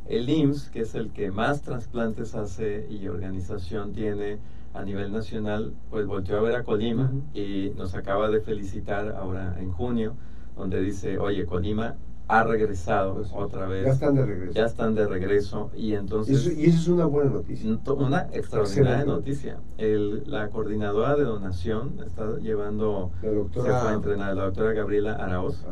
el 0.05 0.29
IMSS, 0.29 0.69
que 0.69 0.81
es 0.81 0.95
el 0.95 1.11
que 1.11 1.31
más 1.31 1.61
trasplantes 1.61 2.35
hace 2.35 2.85
y 2.89 3.07
organización 3.07 3.93
tiene 3.93 4.37
a 4.73 4.83
nivel 4.83 5.13
nacional, 5.13 5.73
pues 5.89 6.05
volteó 6.07 6.37
a 6.37 6.41
ver 6.41 6.55
a 6.55 6.63
Colima 6.63 7.09
y 7.33 7.71
nos 7.77 7.95
acaba 7.95 8.29
de 8.29 8.41
felicitar 8.41 9.15
ahora 9.15 9.55
en 9.61 9.71
junio, 9.71 10.15
donde 10.57 10.81
dice, 10.81 11.17
oye, 11.17 11.45
Colima 11.45 11.95
ha 12.31 12.43
regresado 12.43 13.15
Pues, 13.15 13.31
otra 13.33 13.67
vez. 13.67 13.85
Ya 13.85 13.91
están 13.91 14.15
de 14.15 14.25
regreso. 14.25 14.53
Ya 14.53 14.65
están 14.65 14.95
de 14.95 15.07
regreso 15.07 15.69
y 15.75 15.93
entonces... 15.93 16.37
eso, 16.47 16.51
y 16.59 16.65
eso 16.65 16.77
es 16.79 16.87
una 16.87 17.05
buena 17.05 17.29
noticia. 17.31 17.69
Una 17.97 18.27
extraordinaria 18.31 19.05
noticia. 19.05 19.57
El- 19.77 20.23
la 20.31 20.49
coordinadora 20.49 21.15
de 21.15 21.23
donación 21.25 21.99
está 22.05 22.37
llevando, 22.39 23.11
La 23.21 23.29
se 23.29 23.35
doctora- 23.35 23.79
fue 23.81 23.89
a 23.89 23.93
entrenar, 23.93 24.35
la 24.35 24.43
doctora 24.45 24.71
Gabriela 24.73 25.13
Araoz, 25.15 25.63
Ah, 25.67 25.71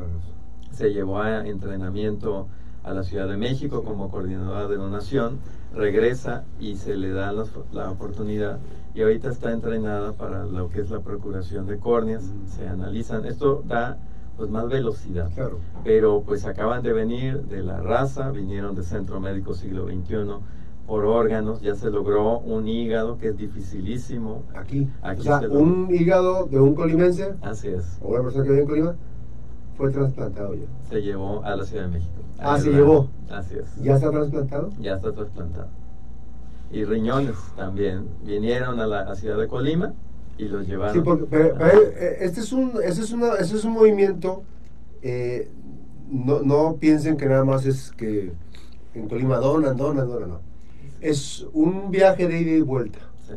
se 0.71 0.91
llevó 0.93 1.19
a 1.21 1.47
entrenamiento 1.47 2.47
a 2.83 2.93
la 2.93 3.03
Ciudad 3.03 3.27
de 3.27 3.37
México 3.37 3.83
como 3.83 4.09
coordinadora 4.09 4.67
de 4.67 4.75
donación, 4.77 5.39
regresa 5.73 6.43
y 6.59 6.75
se 6.75 6.95
le 6.95 7.11
da 7.11 7.31
la, 7.31 7.45
la 7.71 7.91
oportunidad 7.91 8.57
y 8.95 9.01
ahorita 9.01 9.29
está 9.29 9.51
entrenada 9.51 10.13
para 10.13 10.45
lo 10.45 10.69
que 10.69 10.81
es 10.81 10.89
la 10.89 10.99
procuración 10.99 11.67
de 11.67 11.77
córneas, 11.77 12.23
Mm. 12.23 12.47
se 12.47 12.67
analizan, 12.67 13.25
esto 13.25 13.63
da 13.67 13.97
pues 14.39 14.49
más 14.49 14.69
velocidad 14.69 15.29
Claro. 15.35 15.59
pero 15.83 16.23
pues 16.25 16.45
acaban 16.45 16.81
de 16.81 16.93
venir 16.93 17.41
de 17.43 17.61
la 17.61 17.81
raza, 17.81 18.31
vinieron 18.31 18.73
del 18.73 18.85
Centro 18.85 19.19
Médico 19.19 19.53
Siglo 19.53 19.85
XXI 19.87 20.15
por 20.87 21.05
órganos, 21.05 21.59
ya 21.61 21.75
se 21.75 21.91
logró 21.91 22.39
un 22.39 22.67
hígado 22.67 23.17
que 23.19 23.27
es 23.27 23.37
dificilísimo. 23.37 24.43
Aquí. 24.55 24.89
Aquí 25.03 25.19
o 25.19 25.23
sea, 25.23 25.39
se 25.41 25.47
un 25.49 25.87
hígado 25.93 26.45
de 26.47 26.59
un 26.59 26.73
colimense 26.73 27.35
Así 27.41 27.67
es, 27.67 27.99
o 28.01 28.07
una 28.07 28.23
persona 28.23 28.45
que 28.45 28.49
vive 28.51 28.61
en 28.63 28.67
Colima 28.67 28.95
fue 29.77 29.91
trasplantado 29.91 30.55
ya. 30.55 30.65
se 30.89 31.01
llevó 31.01 31.43
a 31.43 31.55
la 31.55 31.63
Ciudad 31.65 31.83
de 31.83 31.89
México. 31.89 32.13
Ah, 32.39 32.57
se 32.57 32.71
llevó. 32.71 33.07
Así 33.29 33.55
es. 33.55 33.75
¿Ya 33.83 33.95
está 33.95 34.09
trasplantado? 34.09 34.69
Ya 34.79 34.95
está 34.95 35.11
trasplantado. 35.11 35.67
Y 36.71 36.85
riñones 36.85 37.35
también. 37.57 38.07
Vinieron 38.23 38.79
a 38.79 38.87
la 38.87 39.01
a 39.01 39.15
Ciudad 39.15 39.37
de 39.37 39.47
Colima 39.47 39.93
y 40.39 40.45
los 40.47 40.67
llevaron. 40.67 40.95
Sí, 40.95 41.01
porque 41.03 41.25
pero- 41.29 41.55
pero, 41.57 41.81
eh, 41.95 42.17
este 42.21 42.39
es 42.39 42.51
un, 42.51 42.73
ese 42.83 43.01
es 43.03 43.11
una, 43.11 43.33
ese 43.35 43.55
es 43.57 43.63
un 43.65 43.73
movimiento. 43.73 44.43
eh, 45.01 45.49
no, 46.11 46.41
no 46.41 46.77
piensen 46.79 47.15
que 47.17 47.27
nada 47.27 47.45
más 47.45 47.65
es 47.67 47.91
que 47.91 48.31
en 48.95 49.07
Colima 49.07 49.37
donan, 49.37 49.77
donan, 49.77 50.07
donan, 50.09 50.29
no. 50.29 50.39
Es 51.01 51.45
un 51.53 51.91
viaje 51.91 52.27
de 52.27 52.41
ida 52.41 52.51
y 52.51 52.61
vuelta, 52.61 52.97
Sí. 53.27 53.35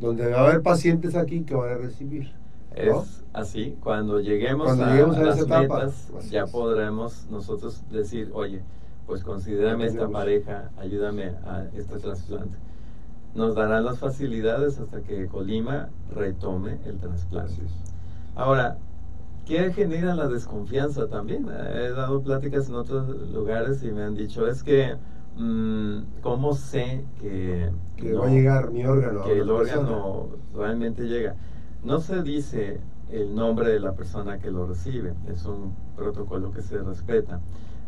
donde 0.00 0.26
va 0.30 0.38
a 0.40 0.48
haber 0.48 0.62
pacientes 0.62 1.14
aquí 1.14 1.42
que 1.42 1.54
van 1.54 1.70
a 1.70 1.74
recibir. 1.76 2.32
¿no? 2.74 3.02
Es 3.02 3.22
así, 3.34 3.76
cuando 3.82 4.20
lleguemos 4.20 4.66
Cuando 4.66 4.84
a, 4.86 4.90
lleguemos 4.92 5.16
a 5.16 5.20
a 5.20 5.24
las 5.24 5.38
etapa, 5.40 5.60
metas, 5.62 6.08
ya 6.30 6.44
es. 6.44 6.50
podremos 6.50 7.26
nosotros 7.30 7.82
decir, 7.90 8.30
oye, 8.32 8.62
pues 9.06 9.22
considérame 9.22 9.84
esta 9.86 10.08
pareja, 10.08 10.70
ayúdame 10.78 11.24
a 11.46 11.66
este 11.76 11.98
trasplante. 11.98 12.56
Nos 13.34 13.54
darán 13.54 13.84
las 13.84 13.98
facilidades 13.98 14.78
hasta 14.80 15.02
que 15.02 15.26
Colima 15.26 15.90
retome 16.14 16.78
el 16.86 16.98
trasplante. 16.98 17.62
Ahora, 18.34 18.78
¿qué 19.46 19.72
genera 19.72 20.14
la 20.14 20.28
desconfianza 20.28 21.08
también? 21.08 21.46
He 21.48 21.90
dado 21.90 22.22
pláticas 22.22 22.68
en 22.68 22.74
otros 22.74 23.08
lugares 23.32 23.82
y 23.82 23.92
me 23.92 24.02
han 24.02 24.14
dicho, 24.14 24.46
es 24.48 24.62
que, 24.62 24.96
mm, 25.36 26.20
¿cómo 26.22 26.54
sé 26.54 27.04
que, 27.20 27.70
Que 27.96 28.12
no- 28.12 28.20
va 28.22 28.26
a 28.28 28.30
llegar 28.30 28.70
mi 28.70 28.84
órgano. 28.84 29.24
que 29.24 29.38
el 29.38 29.46
persona? 29.48 29.80
órgano 29.82 30.28
realmente 30.54 31.04
llega. 31.04 31.34
No 31.84 32.00
se 32.00 32.22
dice 32.22 32.80
el 33.10 33.34
nombre 33.34 33.70
de 33.70 33.80
la 33.80 33.92
persona 33.92 34.38
que 34.38 34.50
lo 34.50 34.66
recibe, 34.66 35.14
es 35.28 35.44
un 35.46 35.74
protocolo 35.96 36.50
que 36.52 36.62
se 36.62 36.78
respeta, 36.78 37.40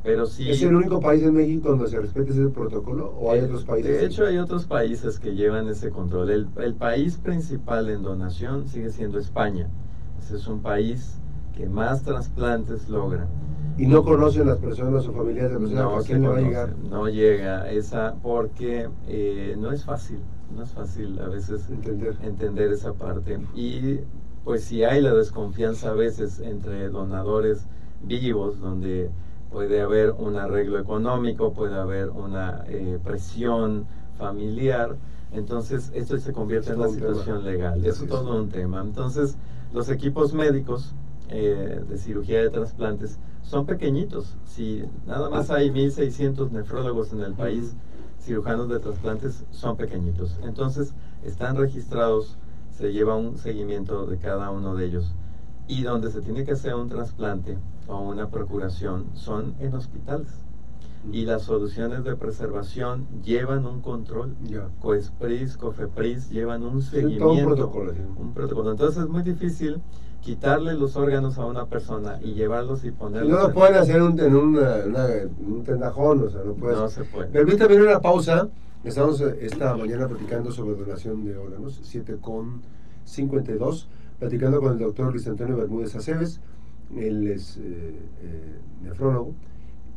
pero 0.03 0.27
sí... 0.27 0.51
¿Es 0.51 0.63
el 0.63 0.75
único 0.75 1.01
país 1.01 1.23
en 1.23 1.35
México 1.35 1.71
donde 1.71 1.89
se 1.89 2.01
respete 2.01 2.31
ese 2.31 2.49
protocolo 2.49 3.15
o 3.19 3.33
hay 3.33 3.41
Eh, 3.41 3.45
otros 3.45 3.65
países? 3.65 4.01
De 4.01 4.07
hecho, 4.07 4.27
hay 4.27 4.39
otros 4.39 4.65
países 4.67 5.19
que 5.19 5.35
llevan 5.35 5.69
ese 5.69 5.91
control. 5.91 6.31
El, 6.31 6.49
el 6.59 6.75
país 6.75 7.17
principal 7.19 7.89
en 7.91 8.03
donación 8.03 8.67
sigue 8.69 8.91
siendo 8.91 9.19
España. 9.19 9.69
Ese 10.21 10.37
es 10.37 10.47
un 10.47 10.61
país 10.61 11.19
que 11.57 11.69
más 11.69 12.03
trasplantes 12.03 12.89
logra. 12.89 13.27
Y 13.77 13.87
no 13.87 14.03
conocen 14.05 14.47
las 14.47 14.59
personas 14.59 15.07
o 15.07 15.13
familiares 15.13 15.53
de 15.53 15.59
persona 15.59 15.83
No 15.83 15.97
a 15.97 16.01
se 16.03 16.07
quién 16.09 16.23
le 16.23 16.29
va 16.29 16.37
a 16.37 16.41
llegar. 16.41 16.75
no 16.91 17.09
llega 17.09 17.71
esa 17.71 18.15
porque 18.23 18.89
eh, 19.07 19.57
no 19.59 19.71
es 19.73 19.85
fácil, 19.85 20.19
no 20.55 20.63
es 20.65 20.71
fácil 20.71 21.19
a 21.21 21.29
veces 21.29 21.69
Entender. 21.71 22.17
entender 22.23 22.73
esa 22.73 22.93
parte. 22.93 23.39
Y 23.55 24.01
pues 24.45 24.65
si 24.65 24.85
hay 24.85 25.01
la 25.01 25.15
desconfianza 25.15 25.91
a 25.91 25.95
veces 25.95 26.41
entre 26.41 26.89
donadores 26.89 27.67
vivos, 28.03 28.59
donde 28.61 29.11
puede 29.51 29.81
haber 29.81 30.13
un 30.13 30.37
arreglo 30.37 30.79
económico, 30.79 31.53
puede 31.53 31.75
haber 31.79 32.11
una 32.11 32.65
eh, 32.69 32.99
presión 33.03 33.87
familiar, 34.19 34.97
entonces 35.33 35.91
esto 35.95 36.19
se 36.19 36.33
convierte 36.33 36.71
Es 36.71 36.75
en 36.75 36.81
una 36.81 36.89
tema. 36.89 36.99
situación 37.01 37.45
legal. 37.45 37.85
Es 37.85 38.01
es. 38.01 38.09
todo 38.09 38.37
un 38.41 38.49
tema. 38.49 38.81
Entonces, 38.81 39.37
los 39.73 39.89
equipos 39.89 40.35
médicos 40.35 40.95
eh, 41.29 41.83
de 41.89 41.99
cirugía 41.99 42.41
de 42.43 42.51
trasplantes 42.51 43.19
son 43.43 43.67
pequeñitos. 43.67 44.37
Si 44.45 44.85
nada 45.07 45.29
más 45.31 45.51
hay 45.51 45.71
1.600 45.71 46.51
nefrólogos 46.51 47.13
en 47.13 47.21
el 47.21 47.35
país, 47.35 47.75
cirujanos 48.21 48.69
de 48.69 48.79
trasplantes 48.81 49.45
son 49.51 49.77
pequeñitos. 49.77 50.39
Entonces, 50.45 50.95
están 51.25 51.57
registrados, 51.57 52.37
se 52.71 52.93
lleva 52.93 53.17
un 53.17 53.37
seguimiento 53.39 54.07
de 54.07 54.19
cada 54.19 54.51
uno 54.51 54.75
de 54.75 54.87
ellos. 54.87 55.13
Y 55.69 55.83
donde 55.83 56.11
se 56.11 56.21
tiene 56.21 56.45
que 56.45 56.53
hacer 56.53 56.75
un 56.75 56.89
trasplante 56.89 57.57
o 57.91 58.01
una 58.01 58.29
procuración 58.29 59.07
son 59.15 59.55
en 59.61 59.75
hospitales. 59.75 60.29
Y 61.13 61.25
las 61.25 61.43
soluciones 61.43 62.05
de 62.05 62.15
preservación 62.15 63.07
llevan 63.25 63.65
un 63.65 63.81
control. 63.81 64.35
Ya. 64.45 64.69
COESPRIS, 64.81 65.57
COFEPRIS 65.57 66.29
llevan 66.31 66.63
un 66.63 66.83
Sí, 66.83 66.91
todo 66.91 67.01
un 67.01 67.11
seguimiento. 67.11 67.47
protocolo, 67.47 67.93
sí. 67.93 67.99
un 68.19 68.35
protocolo. 68.35 68.71
Entonces 68.73 69.03
es 69.05 69.09
muy 69.09 69.23
difícil 69.23 69.81
quitarle 70.21 70.75
los 70.75 70.97
órganos 70.97 71.39
a 71.39 71.47
una 71.47 71.65
persona 71.67 72.19
y 72.23 72.35
llevarlos 72.35 72.85
y 72.85 72.91
ponerlos. 72.91 73.31
no 73.31 73.39
lo 73.39 73.49
en- 73.49 73.55
pueden 73.55 73.75
hacer 73.77 74.03
un- 74.03 74.21
en, 74.21 74.37
una- 74.37 74.85
una- 74.87 75.15
en 75.15 75.31
un 75.47 75.65
tendajón, 75.65 76.23
o 76.23 76.29
sea, 76.29 76.43
no 76.45 76.53
puedes. 76.53 76.77
No 76.77 76.89
se 76.91 77.05
puede. 77.05 77.29
Permítame 77.29 77.81
una 77.81 78.01
pausa. 78.01 78.49
Estamos 78.85 79.21
eh, 79.23 79.39
esta 79.41 79.75
mañana 79.77 80.07
platicando 80.07 80.53
sobre 80.53 80.75
donación 80.75 81.25
de 81.25 81.37
órganos, 81.37 81.81
7 81.83 82.19
con 82.21 82.61
52, 83.05 83.89
platicando 84.19 84.61
con 84.61 84.73
el 84.73 84.79
doctor 84.79 85.11
Luis 85.13 85.27
Antonio 85.27 85.57
Bermúdez 85.57 85.97
Aceves. 85.97 86.41
Él 86.97 87.27
es 87.29 87.57
eh, 87.59 87.95
eh, 88.23 88.59
nefrólogo. 88.83 89.35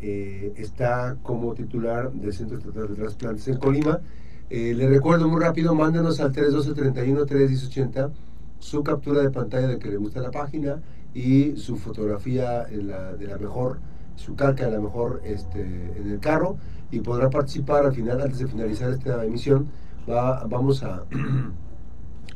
eh, 0.02 0.54
está 0.58 1.16
como 1.24 1.54
titular 1.54 2.12
del 2.12 2.34
Centro 2.34 2.58
Estatal 2.58 2.90
de 2.90 2.96
Trasplantes 2.96 3.48
en 3.48 3.58
Colima. 3.58 4.02
Le 4.50 4.88
recuerdo 4.88 5.28
muy 5.28 5.42
rápido, 5.42 5.74
mándenos 5.74 6.20
al 6.20 6.32
312-31-31080 6.32 8.12
su 8.60 8.84
captura 8.84 9.22
de 9.22 9.32
pantalla 9.32 9.68
de 9.68 9.80
que 9.80 9.90
le 9.90 9.98
gusta 9.98 10.20
la 10.22 10.30
página 10.32 10.82
y 11.14 11.56
su 11.58 11.78
fotografía 11.78 12.64
en 12.70 12.88
la- 12.88 13.14
de 13.14 13.28
la 13.28 13.38
mejor, 13.38 13.80
su 14.16 14.36
calca 14.36 14.66
de 14.66 14.72
la 14.72 14.80
mejor 14.80 15.22
este, 15.24 15.62
en 15.98 16.12
el 16.12 16.20
carro 16.20 16.58
y 16.92 17.00
podrá 17.00 17.30
participar 17.30 17.86
al 17.86 17.94
final, 17.94 18.22
antes 18.22 18.40
de 18.40 18.48
finalizar 18.48 18.92
esta 18.92 19.26
emisión, 19.26 19.68
va- 20.08 20.46
vamos 20.46 20.84
a, 20.84 21.04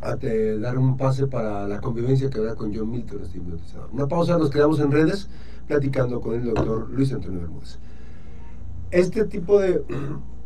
a 0.02 0.16
te- 0.16 0.60
dar 0.60 0.78
un 0.78 0.98
pase 0.98 1.28
para 1.28 1.68
la 1.68 1.82
convivencia 1.82 2.30
que 2.30 2.40
habrá 2.40 2.56
con 2.56 2.76
John 2.76 2.92
Milton, 2.92 3.22
este 3.24 3.38
hipnotizador. 3.38 3.90
Una 3.92 4.08
pausa, 4.08 4.38
nos 4.38 4.50
quedamos 4.50 4.80
en 4.80 4.92
redes 4.92 5.28
platicando 5.68 6.22
con 6.22 6.36
el 6.36 6.46
doctor 6.46 6.90
Luis 6.90 7.12
Antonio 7.14 7.42
Bermúdez. 7.42 7.80
Este 8.92 9.26
tipo 9.26 9.60
de 9.60 9.82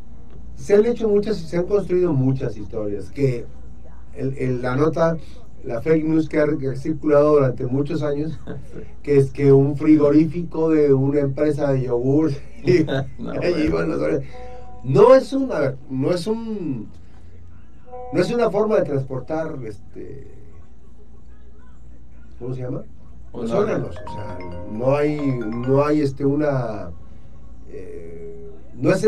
se 0.56 0.76
han 0.76 0.86
hecho 0.86 1.10
muchas, 1.10 1.38
se 1.38 1.58
han 1.58 1.66
construido 1.66 2.14
muchas 2.14 2.58
historias 2.58 3.12
que 3.12 3.46
el, 4.16 4.62
la 4.62 4.76
nota, 4.76 5.18
la 5.64 5.82
fake 5.82 6.06
news 6.06 6.28
que 6.28 6.40
ha, 6.40 6.76
circulado 6.76 7.34
durante 7.34 7.66
muchos 7.66 8.04
años, 8.04 8.40
que 9.04 9.18
es 9.18 9.32
que 9.32 9.52
un 9.52 9.76
frigorífico 9.76 10.70
de 10.70 10.94
una 10.94 11.20
empresa 11.20 11.72
de 11.72 11.84
yogur 11.84 12.32
no, 14.84 15.16
es 15.16 15.34
una, 15.34 15.76
no 15.90 16.12
es 16.12 16.28
un, 16.28 16.88
no 18.14 18.22
es 18.22 18.32
una 18.32 18.50
forma 18.50 18.78
de 18.78 18.84
transportar, 18.84 19.58
este, 19.66 20.28
¿cómo 22.40 22.54
se 22.54 22.62
llama? 22.62 22.84
Los 23.34 23.52
órganos, 23.52 23.96
o 23.96 24.14
sea, 24.14 24.38
no 24.72 24.96
hay, 24.96 25.18
no 25.18 25.86
hay, 25.86 26.02
este, 26.02 26.26
una, 26.26 26.92
eh, 27.70 28.52
no 28.76 28.92
es 28.92 29.08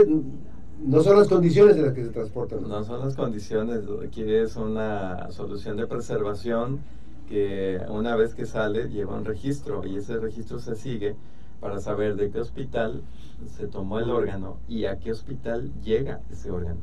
no 0.85 1.01
son 1.01 1.17
las 1.17 1.29
condiciones 1.29 1.77
en 1.77 1.85
las 1.85 1.93
que 1.93 2.03
se 2.03 2.09
transportan. 2.09 2.67
No 2.67 2.83
son 2.83 2.99
las 2.99 3.15
condiciones, 3.15 3.83
aquí 4.05 4.23
es 4.23 4.55
una 4.55 5.31
solución 5.31 5.77
de 5.77 5.87
preservación 5.87 6.79
que 7.27 7.79
una 7.89 8.15
vez 8.15 8.35
que 8.35 8.45
sale 8.45 8.89
lleva 8.89 9.15
un 9.15 9.25
registro 9.25 9.85
y 9.85 9.97
ese 9.97 10.17
registro 10.17 10.59
se 10.59 10.75
sigue 10.75 11.15
para 11.61 11.79
saber 11.79 12.15
de 12.15 12.29
qué 12.29 12.39
hospital 12.39 13.01
se 13.47 13.67
tomó 13.67 13.99
el 13.99 14.09
órgano 14.09 14.57
y 14.67 14.85
a 14.85 14.99
qué 14.99 15.11
hospital 15.11 15.71
llega 15.83 16.19
ese 16.29 16.51
órgano. 16.51 16.81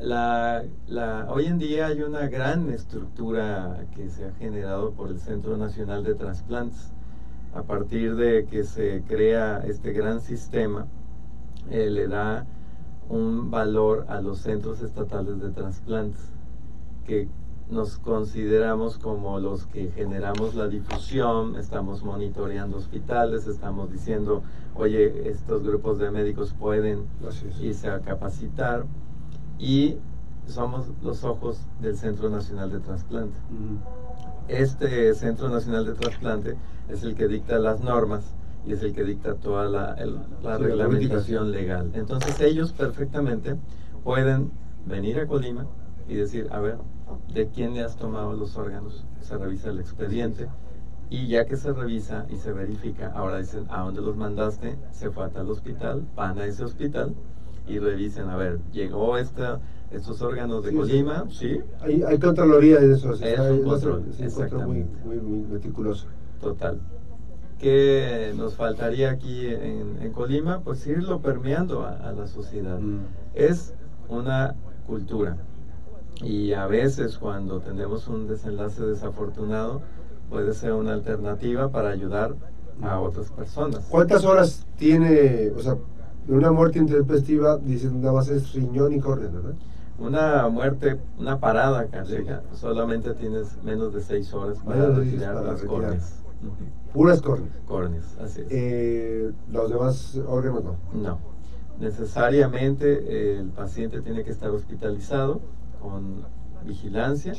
La, 0.00 0.64
la, 0.86 1.26
hoy 1.30 1.46
en 1.46 1.58
día 1.58 1.86
hay 1.86 2.02
una 2.02 2.28
gran 2.28 2.70
estructura 2.70 3.86
que 3.94 4.08
se 4.08 4.24
ha 4.24 4.32
generado 4.32 4.92
por 4.92 5.10
el 5.10 5.18
Centro 5.18 5.56
Nacional 5.56 6.04
de 6.04 6.14
Trasplantes. 6.14 6.92
A 7.54 7.62
partir 7.62 8.16
de 8.16 8.46
que 8.46 8.64
se 8.64 9.02
crea 9.06 9.62
este 9.66 9.92
gran 9.92 10.20
sistema, 10.20 10.86
eh, 11.70 11.90
le 11.90 12.08
da 12.08 12.46
un 13.08 13.50
valor 13.50 14.06
a 14.08 14.20
los 14.22 14.38
centros 14.38 14.80
estatales 14.80 15.40
de 15.40 15.50
trasplantes, 15.50 16.32
que 17.06 17.28
nos 17.70 17.98
consideramos 17.98 18.98
como 18.98 19.38
los 19.38 19.66
que 19.66 19.90
generamos 19.90 20.54
la 20.54 20.68
difusión, 20.68 21.56
estamos 21.56 22.02
monitoreando 22.02 22.78
hospitales, 22.78 23.46
estamos 23.46 23.92
diciendo, 23.92 24.42
oye, 24.74 25.28
estos 25.28 25.62
grupos 25.62 25.98
de 25.98 26.10
médicos 26.10 26.54
pueden 26.58 27.06
irse 27.60 27.90
a 27.90 28.00
capacitar 28.00 28.84
y 29.58 29.96
somos 30.46 30.86
los 31.02 31.24
ojos 31.24 31.60
del 31.80 31.96
Centro 31.96 32.28
Nacional 32.30 32.70
de 32.70 32.80
Trasplante. 32.80 33.36
Este 34.48 35.14
Centro 35.14 35.48
Nacional 35.48 35.86
de 35.86 35.94
Trasplante 35.94 36.56
es 36.88 37.02
el 37.02 37.14
que 37.14 37.28
dicta 37.28 37.58
las 37.58 37.80
normas 37.80 38.34
y 38.66 38.72
es 38.72 38.82
el 38.82 38.92
que 38.92 39.04
dicta 39.04 39.34
toda 39.34 39.68
la, 39.68 40.58
reglamentación 40.58 41.52
legal. 41.52 41.90
Entonces 41.94 42.40
ellos 42.40 42.72
perfectamente 42.72 43.56
pueden 44.04 44.50
venir 44.86 45.20
a 45.20 45.26
Colima 45.26 45.66
y 46.08 46.14
decir, 46.14 46.48
a 46.50 46.60
ver, 46.60 46.78
¿de 47.32 47.48
quién 47.48 47.74
le 47.74 47.82
has 47.82 47.96
tomado 47.96 48.32
los 48.34 48.56
órganos? 48.56 49.04
Se 49.20 49.36
revisa 49.36 49.70
el 49.70 49.80
expediente 49.80 50.48
y 51.08 51.26
ya 51.28 51.44
que 51.44 51.56
se 51.56 51.72
revisa 51.72 52.26
y 52.30 52.36
se 52.36 52.52
verifica, 52.52 53.12
ahora 53.14 53.38
dicen, 53.38 53.66
¿a 53.68 53.82
dónde 53.82 54.00
los 54.00 54.16
mandaste? 54.16 54.76
Se 54.92 55.10
fue 55.10 55.26
a 55.26 55.28
tal 55.28 55.50
hospital, 55.50 56.04
van 56.16 56.38
a 56.38 56.46
ese 56.46 56.64
hospital 56.64 57.14
y 57.66 57.78
revisen, 57.78 58.28
a 58.28 58.36
ver, 58.36 58.60
llegó 58.72 59.16
esta, 59.18 59.60
estos 59.90 60.22
órganos 60.22 60.64
de 60.64 60.74
Colima, 60.74 61.24
¿sí? 61.30 61.60
Hay, 61.80 62.02
hay 62.02 62.18
contraloría 62.18 62.80
de 62.80 62.94
eso, 62.94 63.12
es 63.12 63.38
un 63.38 63.62
control, 63.64 64.04
muy, 64.66 64.84
muy, 65.04 65.16
muy 65.20 65.46
meticuloso. 65.48 66.06
Total. 66.40 66.80
¿Qué 67.62 68.34
nos 68.36 68.56
faltaría 68.56 69.12
aquí 69.12 69.46
en, 69.46 70.10
Colima? 70.12 70.62
Pues 70.62 70.84
irlo 70.88 71.20
permeando 71.20 71.86
a, 71.86 72.12
la 72.12 72.26
sociedad. 72.26 72.80
Mm. 72.80 73.06
Es 73.34 73.72
una 74.08 74.56
cultura. 74.84 75.36
Y 76.20 76.52
a 76.54 76.66
veces 76.66 77.18
cuando 77.18 77.60
tenemos 77.60 78.08
un 78.08 78.26
desenlace 78.26 78.82
desafortunado, 78.84 79.80
puede 80.28 80.54
ser 80.54 80.72
una 80.72 80.92
alternativa 80.92 81.70
para 81.70 81.90
ayudar 81.90 82.34
a 82.82 82.98
mm. 82.98 83.02
otras 83.04 83.30
personas. 83.30 83.86
¿Cuántas 83.88 84.24
horas 84.24 84.66
tiene, 84.76 85.52
o 85.56 85.60
sea, 85.60 85.76
una 86.28 86.52
muerte 86.52 86.78
intempestiva, 86.78 87.58
dicen 87.58 88.00
nada 88.00 88.14
más 88.14 88.28
es 88.28 88.52
riñón 88.52 88.92
y 88.92 89.00
córnea, 89.00 89.30
¿verdad? 89.30 89.54
Una 89.98 90.48
muerte, 90.48 90.98
una 91.18 91.38
parada 91.38 91.86
cardíaca, 91.86 92.42
solamente 92.54 93.14
tienes 93.14 93.62
menos 93.62 93.92
de 93.92 94.00
seis 94.00 94.32
horas 94.32 94.58
para 94.64 94.90
retirar 94.90 95.42
las 95.44 95.62
córneas. 95.62 96.22
Puras 96.92 97.22
córneas. 97.22 97.52
Córneas, 97.66 98.18
así 98.20 98.40
es. 98.40 98.46
Eh, 98.50 99.32
¿Los 99.50 99.70
demás 99.70 100.18
órganos 100.26 100.64
no? 100.64 100.76
No. 100.92 101.18
Necesariamente 101.78 103.38
el 103.38 103.48
paciente 103.50 104.00
tiene 104.00 104.24
que 104.24 104.30
estar 104.30 104.50
hospitalizado 104.50 105.40
con 105.80 106.24
vigilancia 106.64 107.32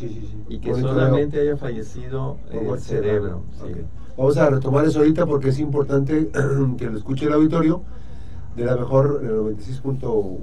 y 0.50 0.60
que 0.60 0.74
solamente 0.76 1.40
haya 1.40 1.58
fallecido 1.58 2.38
el 2.52 2.80
cerebro. 2.80 3.44
Vamos 4.18 4.38
a 4.38 4.50
retomar 4.50 4.86
eso 4.86 5.00
ahorita 5.00 5.26
porque 5.26 5.50
es 5.50 5.60
importante 5.60 6.30
que 6.78 6.90
lo 6.90 6.98
escuche 6.98 7.26
el 7.26 7.34
auditorio 7.34 7.84
de 8.56 8.66
la 8.66 8.76
mejor 8.76 9.24
96.1 9.24 10.38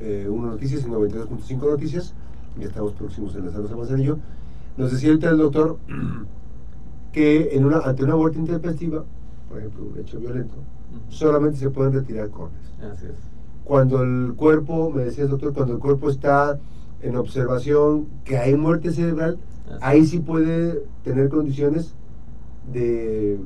eh, 0.00 0.28
Noticias 0.30 0.82
y 0.82 0.86
92.5 0.86 1.70
Noticias. 1.70 2.14
Ya 2.58 2.66
estamos 2.66 2.92
próximos 2.92 3.34
en 3.36 3.44
más 3.44 3.88
de 3.88 4.00
ello 4.00 4.18
Nos 4.76 4.90
decía 4.90 5.10
ahorita 5.10 5.30
el 5.30 5.38
doctor 5.38 5.78
que 7.12 7.56
en 7.56 7.64
una, 7.64 7.78
ante 7.78 8.04
una 8.04 8.16
muerte 8.16 8.38
intempestiva, 8.38 9.04
por 9.48 9.58
ejemplo, 9.58 9.86
un 9.92 9.98
hecho 9.98 10.18
violento, 10.18 10.56
solamente 11.08 11.58
se 11.58 11.70
pueden 11.70 11.92
retirar 11.92 12.30
córneas. 12.30 12.72
Así 12.92 13.06
es. 13.06 13.16
Cuando 13.64 14.02
el 14.02 14.34
cuerpo, 14.34 14.90
me 14.90 15.04
decía 15.04 15.24
el 15.24 15.30
doctor, 15.30 15.52
cuando 15.52 15.74
el 15.74 15.78
cuerpo 15.78 16.10
está 16.10 16.58
en 17.02 17.16
observación 17.16 18.06
que 18.24 18.38
hay 18.38 18.56
muerte 18.56 18.92
cerebral, 18.92 19.38
ahí 19.80 20.06
sí 20.06 20.18
puede 20.20 20.82
tener 21.04 21.28
condiciones 21.28 21.94
de 22.72 23.38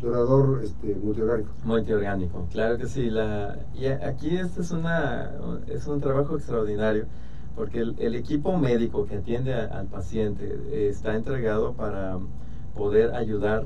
donador 0.00 0.62
este, 0.62 0.94
multiorgánico. 0.94 1.50
Multiorgánico, 1.64 2.46
claro 2.52 2.78
que 2.78 2.86
sí. 2.86 3.10
La, 3.10 3.58
y 3.74 3.86
aquí 3.86 4.36
este 4.36 4.60
es, 4.60 4.70
una, 4.70 5.32
es 5.68 5.86
un 5.86 6.00
trabajo 6.00 6.36
extraordinario 6.36 7.06
porque 7.56 7.80
el, 7.80 8.14
equipo 8.14 8.58
médico 8.58 9.06
que 9.06 9.16
atiende 9.16 9.54
al 9.54 9.86
paciente 9.86 10.88
está 10.88 11.16
entregado 11.16 11.72
para 11.72 12.18
poder 12.74 13.14
ayudar 13.14 13.64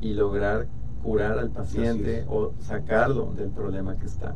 y 0.00 0.14
lograr 0.14 0.68
curar 1.02 1.38
al 1.38 1.50
paciente 1.50 2.24
o 2.28 2.52
sacarlo 2.60 3.32
del 3.36 3.50
problema 3.50 3.96
que 3.96 4.06
está. 4.06 4.34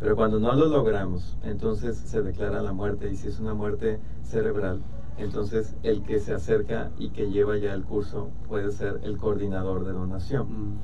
Pero 0.00 0.16
cuando 0.16 0.38
no 0.38 0.54
lo 0.54 0.66
logramos, 0.66 1.36
entonces 1.44 1.96
se 1.96 2.22
declara 2.22 2.62
la 2.62 2.72
muerte 2.72 3.10
y 3.10 3.16
si 3.16 3.28
es 3.28 3.40
una 3.40 3.54
muerte 3.54 3.98
cerebral, 4.22 4.80
entonces 5.18 5.74
el 5.82 6.02
que 6.02 6.20
se 6.20 6.34
acerca 6.34 6.90
y 6.98 7.10
que 7.10 7.30
lleva 7.30 7.56
ya 7.56 7.72
el 7.72 7.84
curso 7.84 8.30
puede 8.48 8.72
ser 8.72 9.00
el 9.02 9.16
coordinador 9.18 9.84
de 9.84 9.92
donación. 9.92 10.78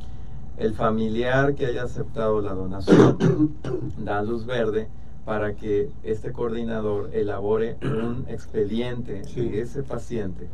El 0.57 0.75
familiar 0.75 1.55
que 1.55 1.67
haya 1.67 1.85
aceptado 1.85 2.41
la 2.41 2.53
donación 2.53 3.57
da 3.99 4.23
luz 4.23 4.47
verde 4.47 4.89
para 5.25 5.55
que 5.55 5.91
este 6.03 6.33
coordinador 6.33 7.11
elabore 7.13 7.79
un 7.83 8.27
expediente 8.29 9.23
de 9.23 9.61
ese 9.61 9.83
paciente 9.83 10.49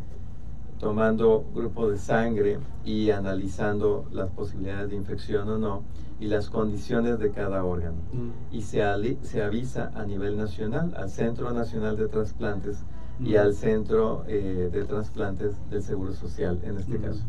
tomando 0.78 1.44
grupo 1.54 1.90
de 1.90 1.98
sangre 1.98 2.58
y 2.84 3.10
analizando 3.10 4.06
las 4.12 4.30
posibilidades 4.30 4.90
de 4.90 4.96
infección 4.96 5.48
o 5.48 5.58
no 5.58 5.82
y 6.20 6.26
las 6.26 6.50
condiciones 6.50 7.18
de 7.18 7.30
cada 7.30 7.64
órgano. 7.64 7.98
Mm. 8.12 8.54
Y 8.54 8.62
se, 8.62 8.82
se 9.22 9.42
avisa 9.42 9.90
a 9.94 10.04
nivel 10.04 10.36
nacional 10.36 10.94
al 10.96 11.10
Centro 11.10 11.52
Nacional 11.52 11.96
de 11.96 12.08
Trasplantes 12.08 12.84
y 13.20 13.36
al 13.36 13.54
Centro 13.54 14.24
eh, 14.28 14.70
de 14.72 14.84
Trasplantes 14.84 15.52
del 15.70 15.82
Seguro 15.82 16.12
Social, 16.12 16.58
en 16.64 16.78
este 16.78 16.98
mm. 16.98 17.02
caso. 17.02 17.22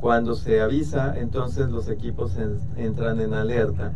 Cuando 0.00 0.34
se 0.34 0.60
avisa, 0.60 1.18
entonces 1.18 1.70
los 1.70 1.88
equipos 1.88 2.36
entran 2.76 3.20
en 3.20 3.32
alerta. 3.32 3.92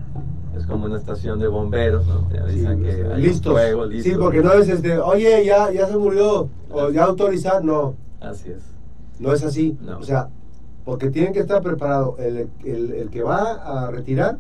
Es 0.57 0.65
como 0.65 0.87
una 0.87 0.97
estación 0.97 1.39
de 1.39 1.49
bomberos, 1.49 2.07
¿no? 2.07 2.27
Te 2.29 2.39
avisan 2.39 2.83
que 2.83 3.05
hay 3.05 3.29
fuego, 3.35 3.85
listo. 3.85 4.11
Sí, 4.11 4.17
porque 4.19 4.43
no 4.43 4.53
es 4.53 4.69
este, 4.69 4.99
oye, 4.99 5.45
ya, 5.45 5.71
ya 5.71 5.87
se 5.87 5.99
murió, 5.99 6.49
o 6.71 6.91
ya 6.91 7.05
autorizar, 7.05 7.63
no 7.63 7.95
Así 8.21 8.51
es. 8.51 8.63
No 9.19 9.33
es 9.33 9.45
así. 9.45 9.77
O 9.99 10.03
sea, 10.03 10.29
porque 10.85 11.11
tienen 11.11 11.33
que 11.33 11.41
estar 11.41 11.63
preparados 11.63 12.19
el, 12.19 12.49
el, 12.65 13.11
que 13.11 13.23
va 13.23 13.87
a 13.87 13.91
retirar, 13.91 14.39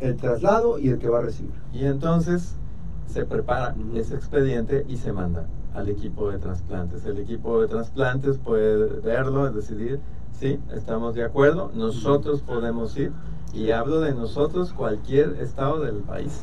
el 0.00 0.16
traslado 0.16 0.78
y 0.78 0.88
el 0.88 0.98
que 0.98 1.08
va 1.08 1.18
a 1.18 1.22
recibir. 1.22 1.52
Y 1.72 1.84
entonces 1.84 2.54
se 3.06 3.24
prepara 3.24 3.74
ese 3.94 4.14
expediente 4.14 4.84
y 4.88 4.96
se 4.96 5.12
manda 5.12 5.46
al 5.74 5.88
equipo 5.88 6.30
de 6.30 6.38
trasplantes. 6.38 7.04
El 7.04 7.18
equipo 7.18 7.60
de 7.60 7.68
trasplantes 7.68 8.38
puede 8.38 9.00
verlo, 9.00 9.50
decidir, 9.50 10.00
sí, 10.38 10.58
estamos 10.74 11.14
de 11.14 11.24
acuerdo, 11.24 11.70
nosotros 11.74 12.42
podemos 12.42 12.96
ir. 12.96 13.12
Y 13.52 13.70
hablo 13.70 14.00
de 14.00 14.12
nosotros, 14.12 14.72
cualquier 14.72 15.36
estado 15.40 15.80
del 15.80 15.96
país. 15.96 16.42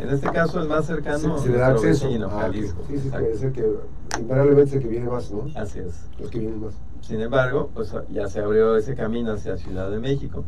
En 0.00 0.08
este 0.08 0.30
caso, 0.30 0.60
el 0.60 0.68
más 0.68 0.86
cercano 0.86 1.38
se, 1.38 1.50
le 1.50 1.58
da 1.58 1.68
acceso. 1.68 2.06
Vecino, 2.08 2.28
ah, 2.32 2.50
Sí, 2.52 2.98
sí, 2.98 3.10
que 3.10 3.30
es 3.30 3.42
el 3.42 3.52
que 3.52 3.64
invariablemente 4.18 4.70
es 4.70 4.76
el 4.76 4.82
que 4.82 4.88
viene 4.88 5.08
más, 5.08 5.30
¿no? 5.30 5.46
Así 5.54 5.78
es. 5.78 6.08
Los 6.18 6.30
que 6.30 6.40
vienen 6.40 6.60
más. 6.60 6.74
Sin 7.00 7.20
embargo, 7.20 7.70
pues 7.74 7.94
ya 8.10 8.26
se 8.28 8.40
abrió 8.40 8.76
ese 8.76 8.94
camino 8.94 9.32
hacia 9.32 9.56
Ciudad 9.56 9.90
de 9.90 9.98
México. 9.98 10.44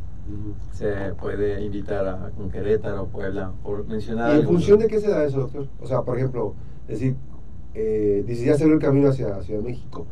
Se 0.73 1.13
puede 1.21 1.63
invitar 1.63 2.07
a 2.07 2.31
Querétaro, 2.51 3.07
Puebla, 3.07 3.53
por 3.63 3.87
mencionar. 3.87 4.37
¿Y 4.37 4.41
en 4.41 4.47
función 4.47 4.79
de 4.79 4.89
qué 4.89 5.01
se 5.01 5.11
da 5.11 5.25
eso, 5.25 5.41
doctor? 5.41 5.69
O 5.81 5.87
sea, 5.87 6.03
por 6.03 6.17
ejemplo, 6.17 6.55
decir, 6.89 7.17
eh, 7.75 8.25
se 8.27 8.53
abrió 8.53 8.75
el 8.75 8.81
camino 8.81 9.09
hacia 9.09 9.43
Ciudad 9.43 9.61
de 9.61 9.67
México. 9.67 10.07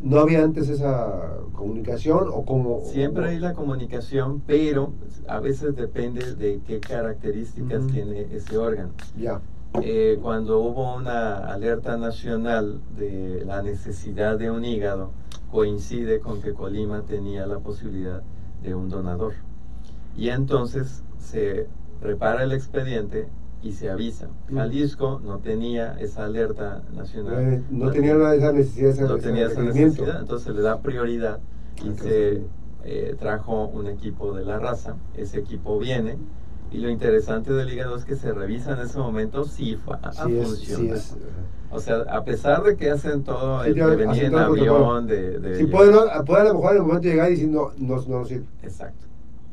¿No 0.00 0.18
había 0.20 0.42
antes 0.42 0.68
esa 0.68 1.38
comunicación 1.52 2.28
o 2.32 2.44
cómo? 2.44 2.82
Siempre 2.84 3.28
hay 3.28 3.38
la 3.38 3.54
comunicación, 3.54 4.42
pero 4.46 4.92
a 5.28 5.40
veces 5.40 5.76
depende 5.76 6.34
de 6.34 6.60
qué 6.66 6.80
características 6.80 7.86
tiene 7.88 8.26
ese 8.34 8.56
órgano. 8.58 8.90
Ya. 9.18 9.40
Eh, 9.82 10.18
cuando 10.22 10.60
hubo 10.60 10.96
una 10.96 11.38
alerta 11.52 11.96
nacional 11.96 12.80
de 12.96 13.44
la 13.44 13.62
necesidad 13.62 14.38
de 14.38 14.50
un 14.50 14.64
hígado, 14.64 15.10
coincide 15.50 16.20
con 16.20 16.40
que 16.42 16.52
Colima 16.52 17.02
tenía 17.02 17.46
la 17.46 17.58
posibilidad 17.58 18.22
de 18.62 18.74
un 18.74 18.88
donador. 18.88 19.34
Y 20.16 20.28
entonces 20.28 21.02
se 21.18 21.66
prepara 22.00 22.44
el 22.44 22.52
expediente 22.52 23.26
y 23.64 23.72
se 23.72 23.90
avisa. 23.90 24.28
Jalisco 24.52 25.22
no 25.24 25.38
tenía 25.38 25.96
esa 25.98 26.26
alerta 26.26 26.82
nacional. 26.92 27.64
No, 27.70 27.90
tenía 27.90 28.12
esa 28.34 28.52
necesidad. 28.52 29.08
no 29.08 29.16
tenía 29.16 29.46
esa 29.46 29.62
necesidad, 29.62 30.20
entonces 30.20 30.54
le 30.54 30.60
da 30.60 30.80
prioridad 30.80 31.40
y 31.82 31.98
se 31.98 32.42
eh, 32.84 33.16
trajo 33.18 33.68
un 33.68 33.86
equipo 33.86 34.34
de 34.34 34.44
la 34.44 34.58
raza. 34.58 34.96
Ese 35.16 35.38
equipo 35.38 35.78
viene 35.78 36.18
y 36.70 36.78
lo 36.78 36.90
interesante 36.90 37.54
del 37.54 37.72
hígado 37.72 37.96
es 37.96 38.04
que 38.04 38.16
se 38.16 38.32
revisa 38.32 38.72
en 38.72 38.80
ese 38.80 38.98
momento 38.98 39.44
si 39.44 39.76
funciona. 39.76 40.96
O 41.70 41.80
sea, 41.80 42.02
a 42.10 42.22
pesar 42.22 42.62
de 42.64 42.76
que 42.76 42.90
hacen 42.90 43.24
todo, 43.24 43.64
el 43.64 43.74
que 43.74 43.84
venía 43.84 44.26
en 44.26 44.34
avión, 44.34 45.06
de, 45.06 45.40
de, 45.40 45.56
Si 45.56 45.66
pueden, 45.66 45.94
puede 46.26 46.42
a 46.42 46.44
lo 46.44 46.54
mejor 46.54 46.72
en 46.72 46.76
el 46.76 46.82
momento 46.82 47.08
de 47.08 47.10
llegar 47.10 47.28
y 47.28 47.34
decir, 47.34 47.48
no, 47.48 47.72
no, 47.78 47.96
no 48.06 48.24
sirve. 48.26 48.44
Exacto. 48.62 49.06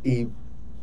Y, 0.03 0.27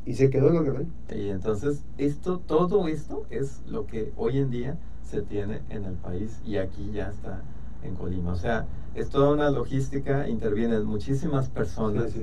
y 0.08 0.14
se 0.14 0.30
quedó 0.30 0.48
en 0.48 0.54
lo 0.54 0.64
que 0.64 0.70
no 0.70 1.20
Y 1.22 1.28
entonces, 1.28 1.84
esto, 1.98 2.40
todo 2.46 2.88
esto 2.88 3.26
es 3.28 3.60
lo 3.68 3.86
que 3.86 4.10
hoy 4.16 4.38
en 4.38 4.50
día 4.50 4.78
se 5.02 5.20
tiene 5.20 5.60
en 5.68 5.84
el 5.84 5.96
país 5.96 6.40
y 6.46 6.56
aquí 6.56 6.90
ya 6.94 7.10
está 7.10 7.42
en 7.82 7.94
Colima. 7.94 8.32
O 8.32 8.36
sea, 8.36 8.64
es 8.94 9.10
toda 9.10 9.34
una 9.34 9.50
logística, 9.50 10.26
intervienen 10.26 10.84
muchísimas 10.86 11.50
personas 11.50 12.14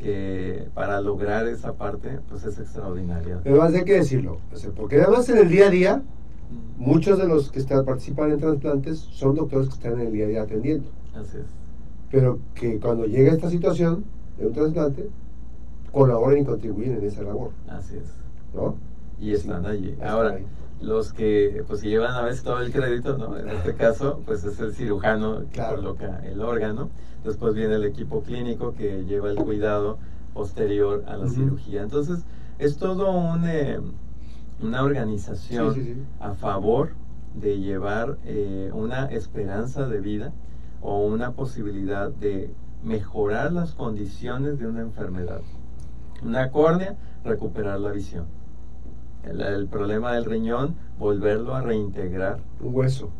que 0.00 0.68
para 0.72 1.00
lograr 1.00 1.48
esa 1.48 1.72
parte, 1.72 2.20
pues 2.28 2.44
es 2.44 2.60
extraordinaria. 2.60 3.40
Pero 3.42 3.60
hay 3.60 3.84
que 3.84 3.94
decirlo, 3.94 4.38
porque 4.76 5.02
además 5.02 5.28
en 5.28 5.38
el 5.38 5.48
día 5.48 5.66
a 5.66 5.70
día, 5.70 6.02
muchos 6.78 7.18
de 7.18 7.26
los 7.26 7.50
que 7.50 7.58
están, 7.58 7.84
participan 7.84 8.30
en 8.30 8.38
trasplantes 8.38 8.98
son 8.98 9.34
doctores 9.34 9.66
que 9.66 9.74
están 9.74 9.94
en 9.94 10.06
el 10.06 10.12
día 10.12 10.26
a 10.26 10.28
día 10.28 10.42
atendiendo. 10.42 10.88
Así 11.12 11.38
es. 11.38 11.46
Pero 12.08 12.38
que 12.54 12.78
cuando 12.78 13.04
llega 13.06 13.32
esta 13.32 13.50
situación 13.50 14.04
de 14.38 14.46
un 14.46 14.52
trasplante, 14.52 15.10
colaboran 15.92 16.38
y 16.38 16.44
contribuyen 16.44 16.98
en 16.98 17.04
esa 17.04 17.22
labor. 17.22 17.50
Así 17.68 17.96
es. 17.96 18.12
¿No? 18.54 18.76
Y 19.20 19.32
están 19.32 19.66
allí. 19.66 19.96
Ahora, 20.02 20.38
los 20.80 21.12
que 21.12 21.64
pues 21.68 21.82
llevan 21.82 22.12
a 22.12 22.22
veces 22.22 22.42
todo 22.42 22.60
el 22.60 22.72
crédito, 22.72 23.16
¿no? 23.16 23.36
En 23.36 23.48
este 23.48 23.74
caso, 23.74 24.20
pues 24.26 24.44
es 24.44 24.58
el 24.60 24.74
cirujano 24.74 25.44
que 25.52 25.62
coloca 25.62 26.20
el 26.24 26.40
órgano. 26.40 26.90
Después 27.24 27.54
viene 27.54 27.76
el 27.76 27.84
equipo 27.84 28.22
clínico 28.22 28.74
que 28.74 29.04
lleva 29.04 29.30
el 29.30 29.36
cuidado 29.36 29.98
posterior 30.34 31.04
a 31.06 31.16
la 31.16 31.28
cirugía. 31.28 31.82
Entonces, 31.82 32.24
es 32.58 32.78
todo 32.78 33.12
un, 33.12 33.44
eh, 33.46 33.78
una 34.60 34.82
organización 34.82 36.06
a 36.18 36.32
favor 36.34 36.90
de 37.34 37.58
llevar 37.58 38.18
eh, 38.24 38.70
una 38.74 39.06
esperanza 39.06 39.86
de 39.86 40.00
vida 40.00 40.32
o 40.80 41.06
una 41.06 41.32
posibilidad 41.32 42.10
de 42.10 42.52
mejorar 42.82 43.52
las 43.52 43.74
condiciones 43.74 44.58
de 44.58 44.66
una 44.66 44.80
enfermedad. 44.80 45.40
Una 46.24 46.50
córnea, 46.50 46.96
recuperar 47.24 47.80
la 47.80 47.90
visión 47.90 48.26
el, 49.24 49.66
problema 49.68 50.12
del 50.14 50.24
riñón, 50.24 50.74
volverlo 50.98 51.54
a 51.54 51.62
reintegrar. 51.62 52.40
Un 52.60 52.74
hueso. 52.74 53.10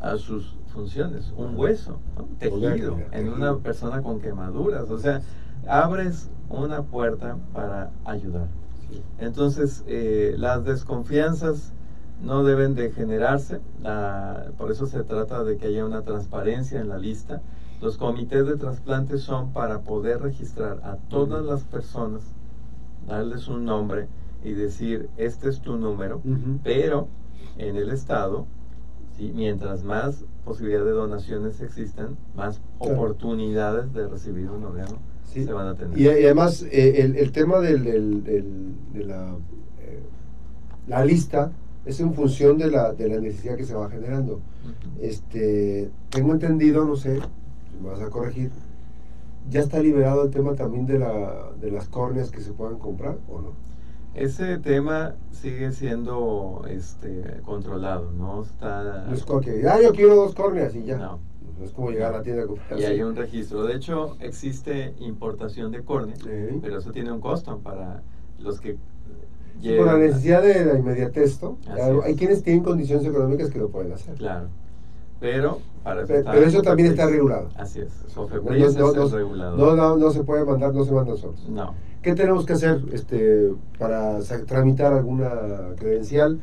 A 0.00 0.16
sus 0.16 0.56
funciones, 0.72 1.30
un 1.36 1.58
hueso, 1.58 1.98
tejido, 2.38 2.98
en 3.12 3.28
una 3.28 3.58
persona 3.58 4.00
con 4.02 4.18
quemaduras. 4.18 4.88
O 4.90 4.98
sea, 4.98 5.20
abres 5.68 6.30
una 6.48 6.82
puerta 6.82 7.36
para 7.52 7.90
ayudar. 8.06 8.46
Entonces, 9.18 9.84
eh, 9.86 10.34
las 10.38 10.64
desconfianzas 10.64 11.72
no 12.22 12.44
deben 12.44 12.74
de 12.74 12.90
generarse, 12.92 13.60
por 14.56 14.70
eso 14.70 14.86
se 14.86 15.02
trata 15.04 15.44
de 15.44 15.58
que 15.58 15.66
haya 15.66 15.84
una 15.84 16.02
transparencia 16.02 16.80
en 16.80 16.88
la 16.88 16.96
lista. 16.96 17.42
Los 17.82 17.98
comités 17.98 18.46
de 18.46 18.56
trasplantes 18.56 19.22
son 19.22 19.52
para 19.52 19.80
poder 19.80 20.22
registrar 20.22 20.80
a 20.82 20.96
todas 21.08 21.44
las 21.44 21.64
personas, 21.64 22.22
darles 23.06 23.48
un 23.48 23.64
nombre 23.64 24.06
y 24.44 24.52
decir, 24.52 25.08
este 25.16 25.48
es 25.48 25.60
tu 25.60 25.76
número, 25.76 26.22
pero 26.62 27.08
en 27.58 27.76
el 27.76 27.90
Estado, 27.90 28.46
¿sí? 29.16 29.32
mientras 29.34 29.84
más 29.84 30.24
posibilidades 30.44 30.86
de 30.86 30.92
donaciones 30.92 31.60
existan, 31.60 32.16
más 32.34 32.60
oportunidades 32.78 33.92
de 33.92 34.08
recibir 34.08 34.48
un 34.50 34.64
órgano 34.64 34.98
se 35.32 35.52
van 35.52 35.68
a 35.68 35.74
tener. 35.74 35.98
Y, 35.98 36.08
además, 36.08 36.62
eh, 36.70 37.02
el, 37.02 37.16
el, 37.16 37.32
tema 37.32 37.60
del, 37.60 37.84
de 38.24 39.04
la, 39.04 39.36
eh, 39.80 40.00
la 40.88 41.04
lista 41.04 41.52
es 41.84 42.00
en 42.00 42.14
función 42.14 42.58
de 42.58 42.70
la, 42.70 42.92
de 42.92 43.08
la 43.08 43.20
necesidad 43.20 43.56
que 43.56 43.64
se 43.64 43.74
va 43.74 43.88
generando. 43.88 44.40
este 45.00 45.90
Tengo 46.10 46.32
entendido, 46.32 46.84
no 46.84 46.96
sé, 46.96 47.20
me 47.80 47.88
vas 47.88 48.00
a 48.00 48.10
corregir, 48.10 48.50
¿ya 49.48 49.60
está 49.60 49.80
liberado 49.80 50.24
el 50.24 50.30
tema 50.30 50.54
también 50.54 50.86
de, 50.86 50.98
la, 50.98 51.52
de 51.60 51.70
las 51.70 51.88
córneas 51.88 52.30
que 52.30 52.40
se 52.40 52.52
puedan 52.52 52.78
comprar 52.78 53.18
o 53.28 53.40
no? 53.40 53.52
Ese 54.14 54.58
tema 54.58 55.14
sigue 55.30 55.70
siendo 55.70 56.64
este 56.68 57.40
controlado, 57.44 58.10
¿no? 58.10 58.42
Está... 58.42 59.04
No 59.06 59.14
es 59.14 59.24
que, 59.24 59.68
ah, 59.68 59.80
yo 59.80 59.92
quiero 59.92 60.16
dos 60.16 60.34
córneas 60.34 60.74
y 60.74 60.84
ya. 60.84 60.98
No. 60.98 61.20
No 61.58 61.64
es 61.64 61.72
como 61.72 61.90
llegar 61.90 62.14
a 62.14 62.18
la 62.18 62.22
tienda 62.22 62.44
a 62.44 62.46
comprar. 62.46 62.80
Y 62.80 62.84
hay 62.84 63.02
un 63.02 63.14
registro. 63.14 63.64
De 63.64 63.76
hecho, 63.76 64.16
existe 64.20 64.94
importación 64.98 65.70
de 65.70 65.84
córnea, 65.84 66.16
pero 66.60 66.78
eso 66.78 66.90
tiene 66.90 67.12
un 67.12 67.20
costo 67.20 67.58
para 67.58 68.02
los 68.38 68.60
que 68.60 68.78
sí, 69.60 69.76
Por 69.76 69.86
la 69.86 69.98
necesidad 69.98 70.42
de 70.42 70.64
la 70.64 70.78
inmediatez, 70.78 71.38
Hay 72.04 72.14
quienes 72.16 72.42
tienen 72.42 72.64
condiciones 72.64 73.06
económicas 73.06 73.50
que 73.50 73.58
lo 73.58 73.68
pueden 73.68 73.92
hacer. 73.92 74.14
Claro. 74.14 74.48
Pero, 75.20 75.60
para 75.84 76.02
eso, 76.02 76.14
pero, 76.24 76.46
eso 76.46 76.62
también 76.62 76.90
está 76.90 77.06
regulado. 77.06 77.50
Así 77.56 77.80
es. 77.80 77.92
Sofepris 78.08 78.76
no, 78.76 78.92
no, 78.92 79.04
es 79.04 79.12
regulado. 79.12 79.56
No, 79.56 79.76
no, 79.76 79.96
no 79.96 80.10
se 80.10 80.24
puede 80.24 80.44
mandar, 80.44 80.74
no 80.74 80.84
se 80.84 80.92
manda 80.92 81.14
solos. 81.16 81.46
No. 81.48 81.74
¿Qué 82.02 82.14
tenemos 82.14 82.46
que 82.46 82.54
hacer 82.54 82.82
este, 82.92 83.52
para 83.78 84.18
tramitar 84.46 84.94
alguna 84.94 85.30
credencial? 85.76 86.40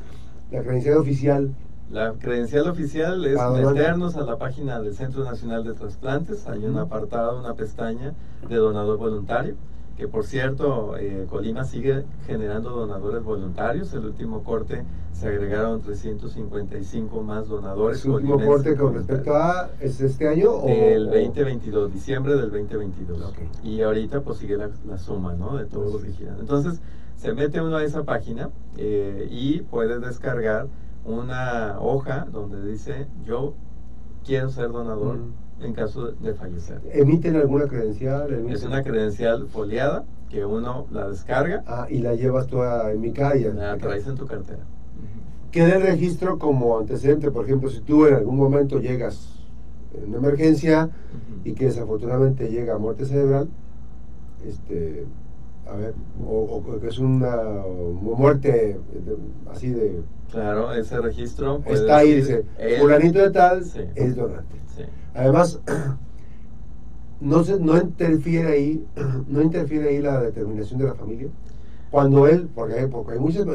La 0.51 0.61
credencial 0.61 0.97
oficial. 0.97 1.55
La 1.89 2.13
credencial 2.13 2.67
oficial 2.67 3.25
es 3.25 3.39
meternos 3.51 4.15
a 4.17 4.21
la 4.21 4.37
página 4.37 4.79
del 4.79 4.93
Centro 4.93 5.23
Nacional 5.23 5.63
de 5.63 5.73
Trasplantes. 5.73 6.47
Hay 6.47 6.63
un 6.65 6.77
apartado, 6.77 7.39
una 7.39 7.55
pestaña 7.55 8.13
de 8.47 8.55
donador 8.55 8.97
voluntario 8.97 9.55
que 9.97 10.07
por 10.07 10.25
cierto, 10.25 10.95
eh, 10.97 11.25
Colima 11.27 11.63
sigue 11.63 12.05
generando 12.27 12.69
donadores 12.69 13.23
voluntarios. 13.23 13.91
El 13.93 14.05
último 14.05 14.43
corte 14.43 14.83
se 15.11 15.27
agregaron 15.27 15.81
355 15.81 17.23
más 17.23 17.47
donadores. 17.47 18.05
¿El 18.05 18.11
último 18.11 18.39
corte 18.39 18.75
con 18.75 18.93
respecto 18.93 19.35
a 19.35 19.71
es 19.79 19.99
este 19.99 20.27
año? 20.27 20.51
O, 20.51 20.69
el 20.69 21.05
2022, 21.05 21.91
diciembre 21.91 22.35
del 22.35 22.51
2022. 22.51 23.33
Y 23.63 23.81
ahorita 23.81 24.21
pues 24.21 24.37
sigue 24.37 24.57
la, 24.57 24.97
suma, 24.99 25.33
¿no? 25.33 25.57
De 25.57 25.65
todos 25.65 25.91
los 25.91 26.03
que. 26.03 26.37
Entonces, 26.39 26.79
se 27.15 27.33
mete 27.33 27.59
uno 27.59 27.77
a 27.77 27.83
esa 27.83 28.03
página 28.03 28.51
eh, 28.77 29.27
y 29.31 29.61
puede 29.61 29.99
descargar 29.99 30.67
una 31.05 31.77
hoja 31.79 32.27
donde 32.31 32.63
dice 32.63 33.07
yo 33.25 33.55
quiero 34.23 34.49
ser 34.49 34.71
donador 34.71 35.19
en 35.61 35.73
caso 35.73 36.11
de 36.11 36.33
fallecer. 36.33 36.81
¿Emiten 36.93 37.35
alguna 37.35 37.67
credencial? 37.67 38.31
Es 38.49 38.63
una 38.63 38.83
credencial 38.83 39.47
foliada 39.47 40.05
que 40.29 40.45
uno 40.45 40.87
la 40.91 41.09
descarga. 41.09 41.63
Ah, 41.65 41.87
y 41.89 41.99
la 41.99 42.15
llevas 42.15 42.47
tú 42.47 42.61
a 42.61 42.91
mi 42.97 43.11
calle. 43.11 43.53
La 43.53 43.77
traes 43.77 44.07
en 44.07 44.15
tu 44.15 44.25
cartera. 44.25 44.63
Queda 45.51 45.75
el 45.75 45.81
registro 45.81 46.37
como 46.37 46.77
antecedente, 46.77 47.31
por 47.31 47.45
ejemplo, 47.45 47.69
si 47.69 47.79
tú 47.79 48.05
en 48.05 48.15
algún 48.15 48.35
momento 48.35 48.79
llegas 48.79 49.39
en 49.93 50.09
una 50.09 50.17
emergencia 50.17 50.89
y 51.43 51.53
que 51.53 51.65
desafortunadamente 51.65 52.49
llega 52.49 52.75
a 52.75 52.77
muerte 52.77 53.05
cerebral, 53.05 53.47
este, 54.45 55.05
a 55.69 55.75
ver, 55.75 55.93
o, 56.25 56.63
que 56.79 56.87
es 56.87 56.99
una 56.99 57.63
muerte 58.01 58.77
así 59.51 59.69
de... 59.69 60.01
Claro, 60.31 60.73
ese 60.73 60.99
registro... 60.99 61.63
Está 61.65 61.97
ahí, 61.97 62.15
dice, 62.15 62.45
fulanito 62.79 63.19
de 63.19 63.31
tal 63.31 63.63
es 63.95 64.15
donante. 64.15 64.57
Además, 65.13 65.59
no, 67.19 67.43
se, 67.43 67.59
no 67.59 67.77
interfiere 67.77 68.51
ahí, 68.51 68.85
no 69.27 69.41
interfiere 69.41 69.89
ahí 69.89 69.99
la 69.99 70.21
determinación 70.21 70.79
de 70.79 70.85
la 70.85 70.93
familia. 70.93 71.29
Cuando 71.89 72.27
él, 72.27 72.49
porque 72.53 72.75
hay, 72.75 73.19
muchas, 73.19 73.45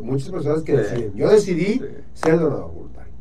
muchas 0.00 0.30
personas 0.30 0.62
que 0.62 0.76
deciden, 0.76 1.14
yo 1.14 1.28
decidí 1.28 1.80
ser 2.14 2.38
donador 2.38 2.72
voluntario. 2.72 3.12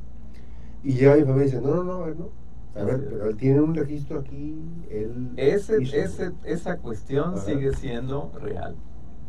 Y 0.83 0.93
llega 0.93 1.15
mi 1.15 1.23
familia 1.23 1.43
y 1.43 1.51
dice, 1.51 1.61
no, 1.61 1.75
no, 1.75 1.83
no, 1.83 1.93
a 1.93 2.05
ver, 2.05 2.17
no. 2.17 2.29
A 2.75 2.79
Así 2.79 2.85
ver, 2.85 2.95
es. 2.95 3.05
pero 3.09 3.29
él 3.29 3.37
tiene 3.37 3.61
un 3.61 3.73
registro 3.75 4.19
aquí, 4.19 4.57
él... 4.89 5.31
Ese, 5.37 5.81
hizo". 5.81 5.95
ese, 5.95 6.31
esa 6.43 6.77
cuestión 6.77 7.29
Ajá. 7.35 7.37
sigue 7.41 7.73
siendo 7.73 8.31
real. 8.41 8.75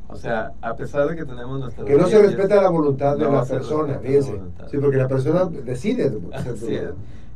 O 0.08 0.16
sea, 0.16 0.52
a 0.60 0.74
pesar 0.76 1.08
de 1.08 1.16
que 1.16 1.24
tenemos 1.24 1.58
nuestras 1.58 1.86
Que 1.86 1.96
no 1.96 2.06
se 2.06 2.22
respeta 2.22 2.62
la 2.62 2.70
voluntad 2.70 3.16
de 3.16 3.24
no 3.24 3.32
la 3.32 3.44
persona, 3.44 3.94
la 3.94 3.98
fíjense. 3.98 4.40
Sí, 4.70 4.78
porque 4.78 4.96
la 4.98 5.08
persona 5.08 5.44
decide. 5.46 6.12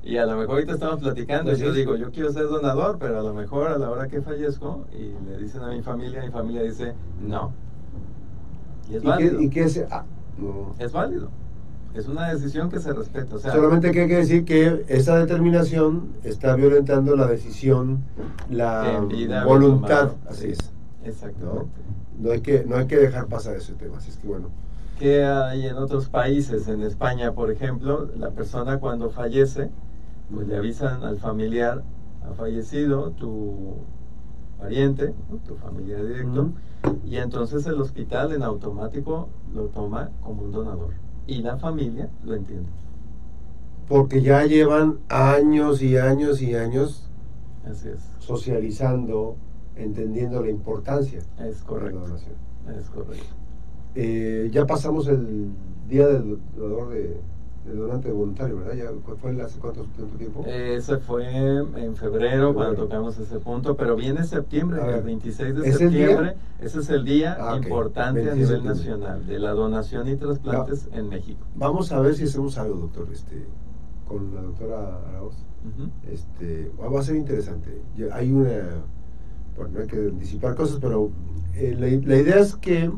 Y 0.02 0.16
a 0.16 0.24
lo 0.24 0.36
mejor 0.36 0.54
ahorita 0.54 0.72
estamos 0.74 1.00
platicando, 1.00 1.50
Así 1.52 1.62
yo 1.62 1.70
es. 1.70 1.74
digo, 1.76 1.96
yo 1.96 2.10
quiero 2.10 2.32
ser 2.32 2.44
donador, 2.48 2.96
pero 2.98 3.18
a 3.18 3.22
lo 3.22 3.34
mejor 3.34 3.68
a 3.68 3.76
la 3.78 3.90
hora 3.90 4.06
que 4.08 4.22
fallezco 4.22 4.86
y 4.92 5.12
le 5.28 5.36
dicen 5.38 5.62
a 5.62 5.68
mi 5.70 5.82
familia, 5.82 6.22
mi 6.24 6.30
familia 6.30 6.62
dice, 6.62 6.94
no. 7.20 7.52
Y 8.88 8.96
es 8.96 9.02
¿Y 9.02 9.06
válido. 9.06 9.38
qué, 9.38 9.44
y 9.44 9.50
qué 9.50 9.62
es? 9.64 9.84
Ah, 9.90 10.04
no. 10.38 10.74
Es 10.78 10.92
válido. 10.92 11.28
Es 11.94 12.06
una 12.06 12.32
decisión 12.32 12.70
que 12.70 12.78
se 12.78 12.92
respeta. 12.92 13.36
O 13.36 13.38
sea, 13.38 13.52
Solamente 13.52 13.90
que 13.90 14.02
hay 14.02 14.08
que 14.08 14.16
decir 14.16 14.44
que 14.44 14.84
esa 14.88 15.18
determinación 15.18 16.10
está 16.22 16.54
violentando 16.54 17.16
la 17.16 17.26
decisión, 17.26 18.04
la 18.48 19.04
voluntad. 19.44 20.12
Así 20.28 20.46
sí. 20.46 20.52
es. 20.52 20.72
Exactamente. 21.04 21.66
No 22.18 22.32
hay, 22.32 22.40
que, 22.40 22.64
no 22.64 22.76
hay 22.76 22.86
que 22.86 22.96
dejar 22.96 23.26
pasar 23.26 23.56
ese 23.56 23.72
tema. 23.74 23.96
Así 23.96 24.10
es 24.10 24.18
que 24.18 24.28
bueno. 24.28 24.48
¿Qué 24.98 25.24
hay 25.24 25.66
en 25.66 25.76
otros 25.76 26.10
países? 26.10 26.68
En 26.68 26.82
España, 26.82 27.32
por 27.32 27.50
ejemplo, 27.50 28.08
la 28.16 28.30
persona 28.30 28.78
cuando 28.78 29.08
fallece, 29.08 29.70
pues 30.32 30.46
le 30.46 30.56
avisan 30.56 31.02
al 31.02 31.18
familiar, 31.18 31.82
ha 32.28 32.34
fallecido 32.34 33.10
tu 33.12 33.78
pariente, 34.60 35.14
¿no? 35.30 35.38
tu 35.38 35.56
familiar 35.56 36.06
directo, 36.06 36.50
y 37.06 37.16
entonces 37.16 37.66
el 37.66 37.80
hospital 37.80 38.32
en 38.32 38.42
automático 38.42 39.30
lo 39.54 39.68
toma 39.68 40.10
como 40.20 40.42
un 40.42 40.52
donador. 40.52 40.90
Y 41.30 41.42
la 41.42 41.56
familia 41.56 42.08
lo 42.24 42.34
entiende. 42.34 42.68
Porque 43.88 44.20
ya 44.20 44.44
llevan 44.44 44.98
años 45.08 45.80
y 45.82 45.96
años 45.96 46.42
y 46.42 46.54
años 46.54 47.08
Así 47.64 47.88
es. 47.88 48.00
socializando, 48.18 49.36
entendiendo 49.76 50.42
la 50.42 50.50
importancia 50.50 51.20
Es 51.38 51.44
de 51.44 51.50
la 51.60 51.66
correcto. 51.66 52.00
donación. 52.00 52.34
Es 52.78 52.90
correcto. 52.90 53.24
Eh, 53.94 54.48
ya 54.52 54.66
pasamos 54.66 55.06
el 55.08 55.50
día 55.88 56.06
del 56.08 56.38
donador 56.56 56.90
de, 56.90 57.20
del 57.64 57.76
donante 57.78 58.10
voluntario, 58.10 58.56
¿verdad? 58.56 58.74
Ya 58.74 59.16
fue 59.16 59.30
el 59.32 59.40
hace 59.40 59.58
cuánto, 59.58 59.84
tiempo. 60.16 60.44
Ese 60.46 60.96
fue 60.98 61.26
en 61.26 61.94
febrero 61.94 62.54
cuando 62.54 62.74
tocamos 62.84 63.18
ese 63.18 63.38
punto, 63.38 63.76
pero 63.76 63.96
viene 63.96 64.24
septiembre, 64.24 64.80
ver, 64.82 64.96
el 64.96 65.02
26 65.02 65.54
de 65.56 65.68
¿es 65.68 65.76
septiembre. 65.78 66.36
Ese 66.58 66.80
es 66.80 66.88
el 66.90 67.04
día 67.04 67.36
Ah, 67.38 67.56
ok, 67.56 67.64
importante 67.64 68.20
a 68.22 68.34
26 68.34 68.48
de 68.48 68.56
nivel 68.56 68.64
nacional 68.64 69.26
de 69.26 69.38
la 69.38 69.50
donación 69.50 70.08
y 70.08 70.16
trasplantes 70.16 70.88
en 70.92 71.08
México. 71.08 71.44
Vamos 71.54 71.92
a 71.92 72.00
ver 72.00 72.14
si 72.14 72.24
hacemos 72.24 72.56
algo, 72.56 72.76
doctor, 72.76 73.08
este, 73.12 73.44
con 74.06 74.34
la 74.34 74.42
doctora 74.42 74.98
Arauz. 75.10 75.34
Ujú. 75.62 75.90
Este, 76.10 76.72
va 76.80 76.98
a 76.98 77.02
ser 77.02 77.16
interesante. 77.16 77.82
Ya 77.94 78.14
Hay 78.14 78.32
una, 78.32 78.48
bueno, 79.56 79.72
no 79.74 79.80
hay 79.80 79.86
que 79.86 79.98
anticipar 79.98 80.54
cosas, 80.54 80.78
pero 80.80 81.10
eh, 81.54 81.74
la, 81.78 81.86
la 82.08 82.16
idea 82.16 82.38
es 82.38 82.56
que 82.56 82.90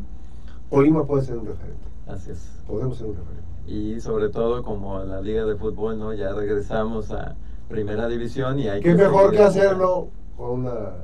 Colima 0.70 1.04
puede 1.04 1.24
ser 1.24 1.36
un 1.36 1.46
referente. 1.46 1.82
Así 2.06 2.30
es. 2.30 2.52
Podemos 2.66 2.96
ser 2.96 3.08
un 3.08 3.16
referente. 3.16 3.51
Y 3.66 4.00
sobre 4.00 4.28
todo 4.28 4.62
como 4.62 4.98
la 5.04 5.20
liga 5.20 5.44
de 5.44 5.56
fútbol, 5.56 5.98
¿no? 5.98 6.12
Ya 6.12 6.32
regresamos 6.32 7.10
a 7.12 7.36
primera 7.68 8.08
división 8.08 8.58
y 8.58 8.68
hay 8.68 8.80
Qué 8.82 8.90
que 8.90 8.94
mejor 8.96 9.24
seguir 9.30 9.38
que 9.38 9.44
hacerlo 9.44 10.08
con 10.36 10.60
una- 10.60 10.94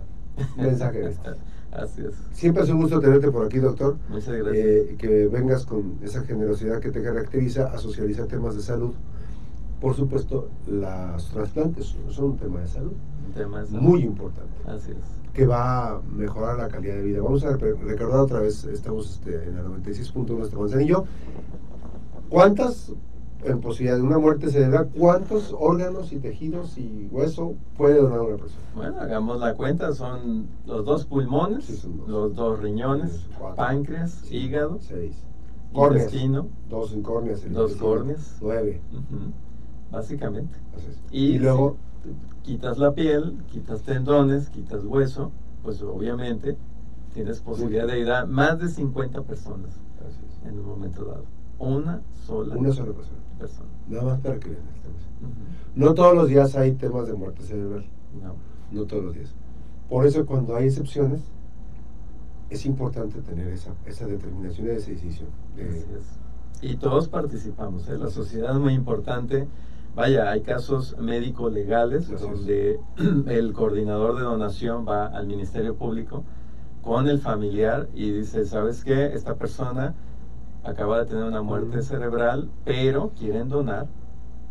un 0.56 0.64
mensaje 0.64 0.98
de 1.00 1.10
estos. 1.10 1.36
Así 1.72 2.02
es. 2.02 2.14
Siempre 2.32 2.62
es 2.64 2.70
un 2.70 2.80
gusto 2.80 2.98
tenerte 2.98 3.30
por 3.30 3.44
aquí, 3.46 3.58
doctor. 3.58 3.96
Muchas 4.08 4.34
gracias. 4.34 4.54
Eh, 4.56 4.96
que 4.98 5.28
vengas 5.28 5.64
con 5.66 5.98
esa 6.02 6.22
generosidad 6.24 6.80
que 6.80 6.90
te 6.90 7.02
caracteriza 7.02 7.66
a 7.66 7.78
socializar 7.78 8.26
temas 8.26 8.56
de 8.56 8.62
salud. 8.62 8.92
Por 9.80 9.94
supuesto, 9.94 10.48
los 10.66 11.30
trasplantes 11.30 11.94
son 12.08 12.24
un 12.24 12.36
tema 12.38 12.60
de 12.60 12.66
salud 12.66 12.92
Un 13.28 13.32
tema 13.32 13.60
de 13.60 13.66
salud. 13.68 13.80
muy 13.80 14.00
importante 14.02 14.50
Así 14.66 14.90
es. 14.90 15.32
que 15.32 15.46
va 15.46 15.90
a 15.92 16.00
mejorar 16.10 16.56
la 16.58 16.66
calidad 16.68 16.94
de 16.96 17.02
vida. 17.02 17.22
Vamos 17.22 17.44
a 17.44 17.56
recordar 17.56 18.18
otra 18.20 18.40
vez, 18.40 18.64
estamos 18.64 19.08
este, 19.12 19.44
en 19.48 19.54
la 19.54 19.62
96.1 19.62 20.36
nuestro 20.36 20.60
Manzanillo. 20.60 21.04
¿Cuántas, 22.28 22.92
en 23.44 23.60
posibilidad 23.60 23.96
de 23.96 24.02
una 24.02 24.18
muerte 24.18 24.50
cerebral, 24.50 24.90
cuántos 24.98 25.54
órganos 25.58 26.12
y 26.12 26.18
tejidos 26.18 26.76
y 26.78 27.08
hueso 27.10 27.54
puede 27.76 28.00
donar 28.00 28.20
una 28.20 28.36
persona? 28.36 28.62
Bueno, 28.74 29.00
hagamos 29.00 29.40
la 29.40 29.54
cuenta, 29.54 29.92
son 29.94 30.46
los 30.66 30.84
dos 30.84 31.06
pulmones, 31.06 31.64
Sí, 31.64 31.76
son 31.76 31.98
dos. 31.98 32.08
los 32.08 32.34
dos 32.34 32.60
riñones, 32.60 33.26
Cuatro, 33.38 33.56
páncreas, 33.56 34.12
cinco, 34.24 34.34
hígado, 34.36 34.78
seis. 34.80 35.16
Córneas, 35.72 36.04
intestino, 36.06 36.48
dos 36.70 36.96
córneas, 37.02 37.52
Dos 37.52 37.76
córneas. 37.76 38.36
nueve. 38.40 38.80
básicamente. 39.90 40.56
Y, 41.10 41.34
Y, 41.34 41.38
luego, 41.38 41.76
si 42.02 42.52
quitas 42.52 42.78
la 42.78 42.92
piel, 42.92 43.36
quitas 43.50 43.82
tendones, 43.82 44.48
quitas 44.50 44.84
hueso, 44.84 45.30
pues 45.62 45.82
obviamente 45.82 46.56
tienes 47.14 47.40
posibilidad 47.40 47.86
de 47.86 47.94
ayudar 47.94 48.22
a 48.22 48.26
más 48.26 48.58
de 48.58 48.68
50 48.68 49.22
personas 49.22 49.70
en 50.46 50.58
un 50.58 50.66
momento 50.66 51.04
dado. 51.04 51.24
Una 51.58 52.00
sola, 52.26 52.56
una 52.56 52.72
sola 52.72 52.92
persona. 52.92 53.18
persona. 53.38 53.68
Nada 53.88 54.04
más 54.04 54.20
para 54.20 54.38
que 54.38 54.50
vean 54.50 54.62
el 54.62 54.80
tema. 54.80 54.94
Ujú, 55.20 55.80
No 55.86 55.94
todos 55.94 56.14
los 56.14 56.28
días 56.28 56.54
hay 56.56 56.72
temas 56.72 57.06
de 57.06 57.14
muerte 57.14 57.42
cerebral, 57.42 57.84
No. 58.22 58.34
no 58.70 58.86
todos 58.86 59.04
los 59.04 59.14
días. 59.14 59.34
Por 59.88 60.06
eso 60.06 60.24
cuando 60.26 60.54
hay 60.56 60.66
excepciones, 60.66 61.20
es 62.50 62.64
importante 62.66 63.20
tener 63.22 63.48
esa, 63.48 63.72
esa 63.86 64.06
determinación 64.06 64.68
y 64.68 64.70
esa 64.70 64.90
decisión. 64.90 65.28
de- 65.56 65.68
Así 65.68 65.86
es. 65.98 66.18
Y 66.70 66.76
todos 66.76 67.08
participamos, 67.08 67.88
¿eh? 67.88 67.98
la 67.98 68.08
sociedad 68.10 68.52
es 68.54 68.58
muy 68.60 68.74
importante. 68.74 69.46
Vaya, 69.94 70.30
hay 70.30 70.42
casos 70.42 70.96
médico-legales 70.98 72.08
donde 72.20 72.78
el 73.26 73.52
coordinador 73.52 74.16
de 74.16 74.22
donación 74.22 74.86
va 74.86 75.06
al 75.06 75.26
Ministerio 75.26 75.74
Público 75.76 76.24
con 76.82 77.08
el 77.08 77.18
familiar 77.18 77.88
y 77.94 78.10
dice, 78.12 78.44
¿sabes 78.44 78.84
qué? 78.84 79.06
Esta 79.06 79.34
persona 79.34 79.94
acaba 80.64 80.98
de 81.00 81.06
tener 81.06 81.24
una 81.24 81.42
muerte 81.42 81.82
cerebral, 81.82 82.48
pero 82.64 83.10
quieren 83.18 83.48
donar. 83.48 83.86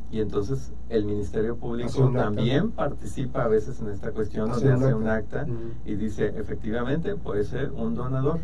Y 0.09 0.21
entonces 0.21 0.71
el 0.87 1.03
Ministerio 1.03 1.57
Público 1.57 2.09
también 2.13 2.71
participa 2.71 3.43
a 3.43 3.49
veces 3.49 3.81
en 3.81 3.89
esta 3.89 4.11
cuestión, 4.11 4.49
Hace 4.49 4.69
donde 4.69 4.75
un 4.77 4.83
hace 4.85 4.93
un 4.95 5.09
acta. 5.09 5.47
y 5.85 5.95
dice, 5.95 6.27
efectivamente, 6.37 7.15
puede 7.17 7.43
ser 7.43 7.71
un 7.71 7.93
donador. 7.93 8.39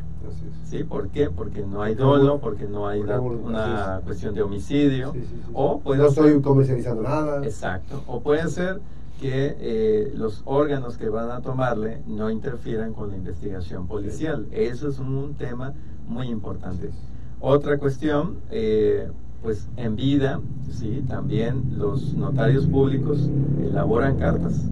¿Sí? 0.65 0.83
¿Por 0.83 1.07
qué? 1.07 1.29
Porque 1.29 1.65
no 1.65 1.81
hay 1.81 1.95
dolo, 1.95 2.39
porque 2.39 2.65
no 2.67 2.85
hay 2.87 2.99
una 2.99 4.01
cuestión 4.03 4.35
de 4.35 4.41
homicidio. 4.41 5.13
Sí, 5.13 5.21
sí, 5.21 5.27
sí, 5.27 5.41
sí. 5.45 5.51
O 5.53 5.79
puede 5.79 6.03
no 6.03 6.09
ser- 6.11 6.25
estoy 6.25 6.41
comercializando 6.41 7.01
nada. 7.03 7.45
Exacto. 7.45 8.03
O 8.07 8.19
puede 8.21 8.45
ser 8.49 8.81
que 9.21 9.55
eh, 9.57 10.11
los 10.15 10.41
órganos 10.43 10.97
que 10.97 11.07
van 11.07 11.31
a 11.31 11.39
tomarle 11.41 12.01
no 12.07 12.29
interfieran 12.29 12.93
con 12.93 13.09
la 13.09 13.15
investigación 13.15 13.87
policial. 13.87 14.47
Eso 14.51 14.89
es 14.89 14.99
un 14.99 15.33
tema 15.35 15.71
muy 16.09 16.27
importante. 16.27 16.89
Otra 17.45 17.77
cuestión, 17.77 18.37
eh, 18.51 19.09
pues 19.41 19.67
en 19.75 19.97
vida, 19.97 20.39
sí, 20.69 21.03
también 21.09 21.73
los 21.77 22.13
notarios 22.13 22.65
públicos 22.67 23.29
elaboran 23.61 24.17
cartas. 24.17 24.63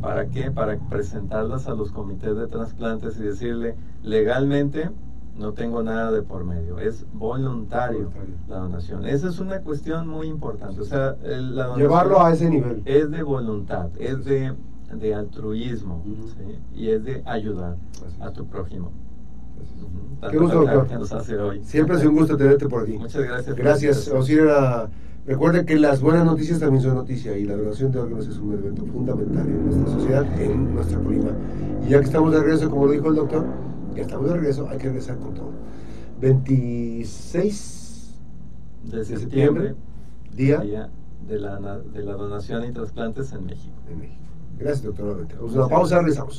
¿Para 0.00 0.26
qué? 0.28 0.52
Para 0.52 0.78
presentarlas 0.88 1.66
a 1.66 1.74
los 1.74 1.90
comités 1.90 2.36
de 2.36 2.46
trasplantes 2.46 3.18
y 3.18 3.24
decirle, 3.24 3.74
legalmente 4.04 4.90
no 5.36 5.54
tengo 5.54 5.82
nada 5.82 6.12
de 6.12 6.22
por 6.22 6.44
medio, 6.44 6.78
es 6.78 7.04
voluntario, 7.14 8.04
Voluntario. 8.10 8.34
la 8.48 8.58
donación. 8.58 9.04
Esa 9.04 9.28
es 9.28 9.40
una 9.40 9.60
cuestión 9.62 10.06
muy 10.06 10.28
importante. 10.28 10.80
O 10.80 10.84
sea, 10.84 11.16
la 11.24 11.74
Llevarlo 11.76 12.20
a 12.24 12.32
ese 12.32 12.48
nivel. 12.48 12.80
es 12.84 13.10
de 13.10 13.24
voluntad, 13.24 13.90
es 13.98 14.24
de, 14.24 14.52
de 14.94 15.14
altruismo. 15.16 16.04
¿sí? 16.04 16.58
y 16.80 16.90
es 16.90 17.02
de 17.04 17.22
ayudar 17.26 17.74
Así 18.06 18.16
a 18.20 18.30
tu 18.30 18.46
prójimo. 18.46 18.92
Qué 20.30 20.36
gusto, 20.36 20.60
doctor. 20.60 20.86
que 20.86 20.94
nos 20.94 21.12
hace 21.12 21.36
hoy. 21.36 21.62
Siempre 21.64 21.96
es 21.96 22.04
un 22.04 22.14
gusto 22.14 22.36
tenerte 22.36 22.68
por 22.68 22.82
aquí. 22.82 22.98
Muchas 22.98 23.22
gracias. 23.22 23.56
Gracias, 23.56 24.08
invitación. 24.08 24.18
Osira. 24.18 24.90
Recuerden 25.26 25.66
que 25.66 25.78
las 25.78 26.00
buenas 26.00 26.24
noticias 26.24 26.58
también 26.58 26.82
son 26.82 26.94
noticia 26.94 27.36
y 27.36 27.44
la 27.44 27.54
donación 27.54 27.92
de 27.92 27.98
órganos 27.98 28.26
es 28.26 28.38
un 28.38 28.54
evento 28.54 28.86
fundamental 28.86 29.46
en 29.46 29.66
nuestra 29.66 29.92
sociedad, 29.92 30.40
en 30.40 30.74
nuestra 30.74 30.98
Colima. 30.98 31.32
Y 31.86 31.90
ya 31.90 31.98
que 32.00 32.06
estamos 32.06 32.32
de 32.32 32.40
regreso, 32.40 32.70
como 32.70 32.86
lo 32.86 32.92
dijo 32.92 33.08
el 33.08 33.16
doctor, 33.16 33.44
ya 33.94 34.02
estamos 34.02 34.26
de 34.26 34.32
regreso, 34.34 34.66
hay 34.70 34.78
que 34.78 34.86
regresar 34.86 35.18
con 35.18 35.34
todo. 35.34 35.50
26 36.20 38.14
de 38.84 38.98
de 38.98 39.04
septiembre, 39.04 39.74
día 40.34 40.60
día 40.60 40.88
de 41.28 41.38
la, 41.38 41.78
de 41.78 42.02
la 42.02 42.14
donación 42.14 42.64
y 42.64 42.72
trasplantes 42.72 43.30
en 43.32 43.44
México. 43.44 43.76
en 43.90 43.98
México. 43.98 44.22
Gracias, 44.58 44.82
doctor. 44.82 45.26
Vamos 45.36 45.54
a 45.54 45.58
una 45.58 45.68
pausa, 45.68 45.98
regresamos. 45.98 46.34